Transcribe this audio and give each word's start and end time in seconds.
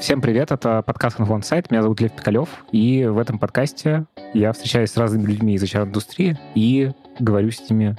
Всем 0.00 0.22
привет, 0.22 0.50
это 0.50 0.80
подкаст 0.80 1.20
Influence 1.20 1.42
Сайт. 1.42 1.70
Меня 1.70 1.82
зовут 1.82 2.00
Лев 2.00 2.12
Пикалев, 2.12 2.48
и 2.72 3.04
в 3.04 3.18
этом 3.18 3.38
подкасте 3.38 4.06
я 4.32 4.54
встречаюсь 4.54 4.90
с 4.90 4.96
разными 4.96 5.26
людьми 5.26 5.54
из 5.54 5.62
HR-индустрии 5.62 6.38
и 6.54 6.92
говорю 7.18 7.50
с 7.50 7.68
ними 7.68 7.98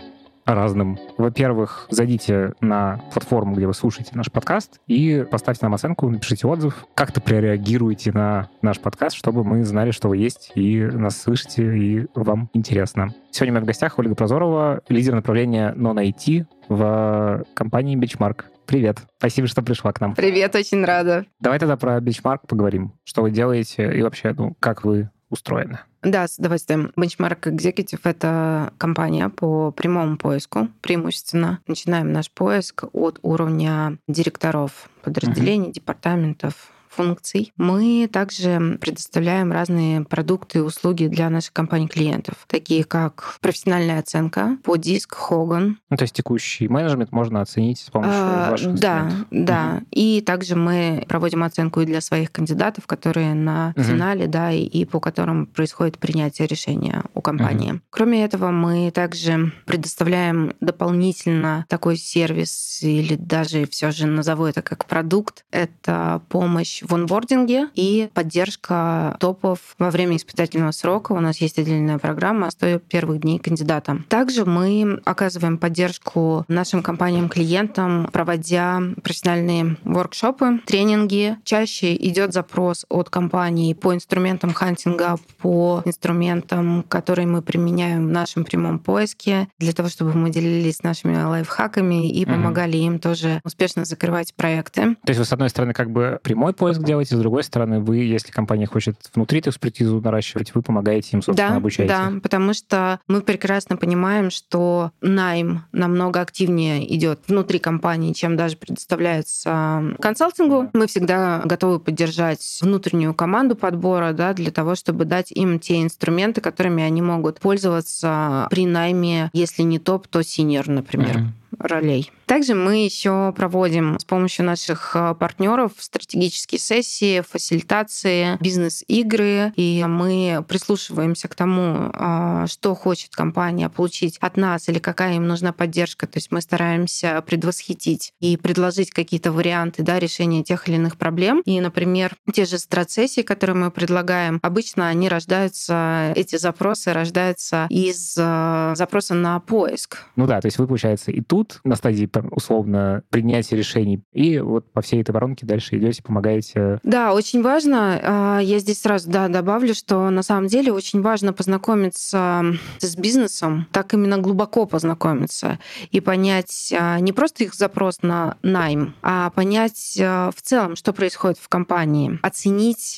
о 0.51 0.55
разном. 0.55 0.99
Во-первых, 1.17 1.87
зайдите 1.89 2.53
на 2.61 2.99
платформу, 3.13 3.55
где 3.55 3.67
вы 3.67 3.73
слушаете 3.73 4.11
наш 4.13 4.31
подкаст, 4.31 4.79
и 4.87 5.25
поставьте 5.29 5.65
нам 5.65 5.73
оценку, 5.73 6.09
напишите 6.09 6.47
отзыв, 6.47 6.85
как-то 6.93 7.21
прореагируйте 7.21 8.11
на 8.11 8.49
наш 8.61 8.79
подкаст, 8.79 9.15
чтобы 9.15 9.43
мы 9.43 9.63
знали, 9.63 9.91
что 9.91 10.09
вы 10.09 10.17
есть, 10.17 10.51
и 10.55 10.81
нас 10.81 11.21
слышите, 11.21 11.77
и 11.77 12.07
вам 12.13 12.49
интересно. 12.53 13.13
Сегодня 13.31 13.53
у 13.53 13.55
меня 13.55 13.63
в 13.63 13.67
гостях 13.67 13.97
Ольга 13.97 14.15
Прозорова, 14.15 14.81
лидер 14.89 15.15
направления 15.15 15.73
Non-IT 15.77 16.45
в 16.67 17.45
компании 17.53 17.97
Benchmark. 17.97 18.43
Привет. 18.65 18.99
Спасибо, 19.17 19.47
что 19.47 19.61
пришла 19.61 19.91
к 19.91 19.99
нам. 19.99 20.15
Привет, 20.15 20.55
очень 20.55 20.83
рада. 20.85 21.25
Давай 21.39 21.59
тогда 21.59 21.77
про 21.77 21.97
Benchmark 21.99 22.41
поговорим. 22.47 22.93
Что 23.03 23.21
вы 23.21 23.31
делаете 23.31 23.91
и 23.93 24.01
вообще, 24.01 24.33
ну, 24.37 24.55
как 24.59 24.83
вы 24.83 25.09
устроены? 25.31 25.79
Да, 26.03 26.27
с 26.27 26.37
удовольствием. 26.37 26.91
Benchmark 26.95 27.41
Executive— 27.43 28.01
это 28.03 28.73
компания 28.77 29.29
по 29.29 29.71
прямому 29.71 30.17
поиску 30.17 30.67
преимущественно. 30.81 31.59
Начинаем 31.65 32.11
наш 32.11 32.29
поиск 32.29 32.83
от 32.93 33.19
уровня 33.23 33.97
директоров 34.07 34.89
подразделений, 35.03 35.69
uh-huh. 35.69 35.73
департаментов, 35.73 36.71
функций. 36.91 37.53
Мы 37.57 38.09
также 38.11 38.77
предоставляем 38.79 39.51
разные 39.51 40.03
продукты 40.03 40.59
и 40.59 40.61
услуги 40.61 41.07
для 41.07 41.29
нашей 41.29 41.51
компании 41.51 41.87
клиентов, 41.87 42.35
такие 42.47 42.83
как 42.83 43.37
профессиональная 43.41 43.99
оценка 43.99 44.57
по 44.63 44.75
диск 44.75 45.15
Хоган. 45.15 45.79
Ну, 45.89 45.97
то 45.97 46.03
есть 46.03 46.13
текущий 46.13 46.67
менеджмент 46.67 47.11
можно 47.11 47.41
оценить 47.41 47.79
с 47.79 47.89
помощью 47.89 48.13
а, 48.15 48.51
ваших 48.51 48.73
Да, 48.75 49.11
да. 49.31 49.75
Угу. 49.77 49.85
И 49.91 50.21
также 50.21 50.55
мы 50.55 51.05
проводим 51.07 51.43
оценку 51.43 51.81
и 51.81 51.85
для 51.85 52.01
своих 52.01 52.31
кандидатов, 52.31 52.87
которые 52.87 53.33
на 53.33 53.73
угу. 53.75 53.83
финале, 53.83 54.27
да, 54.27 54.51
и, 54.51 54.63
и 54.63 54.85
по 54.85 54.99
которым 54.99 55.45
происходит 55.45 55.97
принятие 55.97 56.47
решения 56.47 57.03
у 57.13 57.21
компании. 57.21 57.73
Угу. 57.73 57.81
Кроме 57.89 58.23
этого, 58.23 58.51
мы 58.51 58.91
также 58.91 59.51
предоставляем 59.65 60.53
дополнительно 60.59 61.65
такой 61.69 61.97
сервис 61.97 62.79
или 62.81 63.15
даже 63.15 63.65
все 63.67 63.91
же 63.91 64.07
назову 64.07 64.45
это 64.45 64.61
как 64.61 64.85
продукт. 64.85 65.45
Это 65.51 66.21
помощь 66.29 66.80
помощь 66.81 66.91
в 66.91 66.93
онбординге 66.93 67.69
и 67.75 68.09
поддержка 68.13 69.15
топов 69.19 69.59
во 69.79 69.89
время 69.91 70.17
испытательного 70.17 70.71
срока. 70.71 71.13
У 71.13 71.19
нас 71.19 71.37
есть 71.41 71.59
отдельная 71.59 71.97
программа 71.97 72.51
100 72.51 72.79
первых 72.79 73.21
дней 73.21 73.39
кандидата. 73.39 74.01
Также 74.09 74.45
мы 74.45 75.01
оказываем 75.05 75.57
поддержку 75.57 76.45
нашим 76.47 76.83
компаниям-клиентам, 76.83 78.09
проводя 78.11 78.81
профессиональные 79.03 79.77
воркшопы, 79.83 80.59
тренинги. 80.65 81.37
Чаще 81.43 81.95
идет 81.95 82.33
запрос 82.33 82.85
от 82.89 83.09
компаний 83.09 83.75
по 83.75 83.93
инструментам 83.93 84.53
хантинга, 84.53 85.17
по 85.41 85.81
инструментам, 85.85 86.83
которые 86.87 87.27
мы 87.27 87.41
применяем 87.41 88.07
в 88.07 88.11
нашем 88.11 88.43
прямом 88.43 88.79
поиске, 88.79 89.47
для 89.59 89.73
того, 89.73 89.89
чтобы 89.89 90.13
мы 90.13 90.29
делились 90.29 90.83
нашими 90.83 91.21
лайфхаками 91.21 92.09
и 92.09 92.25
помогали 92.25 92.77
mm-hmm. 92.77 92.85
им 92.85 92.99
тоже 92.99 93.41
успешно 93.43 93.85
закрывать 93.85 94.33
проекты. 94.33 94.95
То 95.05 95.09
есть 95.09 95.19
вы, 95.19 95.25
с 95.25 95.33
одной 95.33 95.49
стороны, 95.49 95.73
как 95.73 95.91
бы 95.91 96.19
прямой 96.23 96.53
поиск 96.53 96.70
поиск 96.71 96.87
делаете, 96.87 97.15
с 97.15 97.19
другой 97.19 97.43
стороны, 97.43 97.79
вы, 97.79 97.97
если 97.97 98.31
компания 98.31 98.65
хочет 98.65 98.97
внутри 99.13 99.39
эту 99.39 99.49
экспертизу 99.49 100.01
наращивать, 100.01 100.53
вы 100.55 100.61
помогаете 100.61 101.09
им, 101.13 101.21
собственно, 101.21 101.51
да, 101.51 101.57
обучаете. 101.57 101.93
Да, 101.93 102.11
потому 102.21 102.53
что 102.53 102.99
мы 103.07 103.21
прекрасно 103.21 103.77
понимаем, 103.77 104.29
что 104.29 104.91
найм 105.01 105.63
намного 105.71 106.21
активнее 106.21 106.93
идет 106.95 107.19
внутри 107.27 107.59
компании, 107.59 108.13
чем 108.13 108.37
даже 108.37 108.57
предоставляется 108.57 109.95
консалтингу. 109.99 110.69
Мы 110.73 110.87
всегда 110.87 111.41
готовы 111.45 111.79
поддержать 111.79 112.59
внутреннюю 112.61 113.13
команду 113.13 113.55
подбора 113.55 114.13
да, 114.13 114.33
для 114.33 114.51
того, 114.51 114.75
чтобы 114.75 115.05
дать 115.05 115.31
им 115.31 115.59
те 115.59 115.81
инструменты, 115.81 116.41
которыми 116.41 116.83
они 116.83 117.01
могут 117.01 117.39
пользоваться 117.39 118.47
при 118.49 118.65
найме, 118.65 119.29
если 119.33 119.63
не 119.63 119.79
топ, 119.79 120.07
то 120.07 120.23
синер, 120.23 120.67
например. 120.67 121.17
Mm-hmm 121.17 121.40
ролей. 121.61 122.11
Также 122.25 122.55
мы 122.55 122.85
еще 122.85 123.33
проводим 123.35 123.99
с 123.99 124.05
помощью 124.05 124.45
наших 124.45 124.95
э, 124.95 125.15
партнеров 125.15 125.73
стратегические 125.77 126.59
сессии, 126.59 127.21
фасилитации, 127.21 128.37
бизнес-игры, 128.39 129.51
и 129.57 129.83
мы 129.85 130.43
прислушиваемся 130.47 131.27
к 131.27 131.35
тому, 131.35 131.91
а, 131.93 132.47
что 132.47 132.73
хочет 132.73 133.15
компания 133.15 133.67
получить 133.67 134.17
от 134.19 134.37
нас 134.37 134.69
или 134.69 134.79
какая 134.79 135.15
им 135.15 135.27
нужна 135.27 135.51
поддержка. 135.51 136.07
То 136.07 136.17
есть 136.17 136.31
мы 136.31 136.39
стараемся 136.41 137.21
предвосхитить 137.25 138.13
и 138.21 138.37
предложить 138.37 138.91
какие-то 138.91 139.31
варианты 139.31 139.83
да, 139.83 139.99
решения 139.99 140.43
тех 140.43 140.69
или 140.69 140.75
иных 140.75 140.97
проблем. 140.97 141.41
И, 141.45 141.59
например, 141.59 142.15
те 142.33 142.45
же 142.45 142.57
стратсессии, 142.57 143.21
которые 143.21 143.57
мы 143.57 143.71
предлагаем, 143.71 144.39
обычно 144.41 144.87
они 144.87 145.09
рождаются, 145.09 146.13
эти 146.15 146.37
запросы 146.37 146.93
рождаются 146.93 147.67
из 147.69 148.15
э, 148.17 148.73
запроса 148.75 149.15
на 149.15 149.39
поиск. 149.41 150.05
Ну 150.15 150.27
да, 150.27 150.39
то 150.39 150.47
есть 150.47 150.57
вы, 150.57 150.67
получается, 150.67 151.11
и 151.11 151.21
тут 151.21 151.50
на 151.63 151.75
стадии 151.75 152.09
условно 152.31 153.03
принятия 153.09 153.55
решений, 153.55 154.03
и 154.13 154.39
вот 154.39 154.71
по 154.71 154.81
всей 154.81 155.01
этой 155.01 155.11
воронке 155.11 155.45
дальше 155.45 155.77
идете, 155.77 156.03
помогаете. 156.03 156.79
Да, 156.83 157.13
очень 157.13 157.41
важно. 157.41 157.99
А, 158.03 158.39
я 158.39 158.59
здесь 158.59 158.81
сразу 158.81 159.09
да, 159.09 159.27
добавлю, 159.27 159.73
что 159.73 160.09
на 160.09 160.23
самом 160.23 160.47
деле 160.47 160.71
очень 160.71 161.01
важно 161.01 161.33
познакомиться 161.33 162.43
с 162.79 162.95
бизнесом, 162.95 163.67
так 163.71 163.93
именно 163.93 164.17
глубоко 164.17 164.65
познакомиться 164.65 165.59
и 165.91 165.99
понять 165.99 166.73
а, 166.77 166.99
не 166.99 167.11
просто 167.11 167.43
их 167.43 167.53
запрос 167.53 168.01
на 168.01 168.37
найм, 168.43 168.95
а 169.01 169.29
понять 169.31 169.97
а, 170.01 170.31
в 170.35 170.41
целом, 170.41 170.75
что 170.75 170.93
происходит 170.93 171.37
в 171.37 171.47
компании, 171.49 172.19
оценить, 172.21 172.97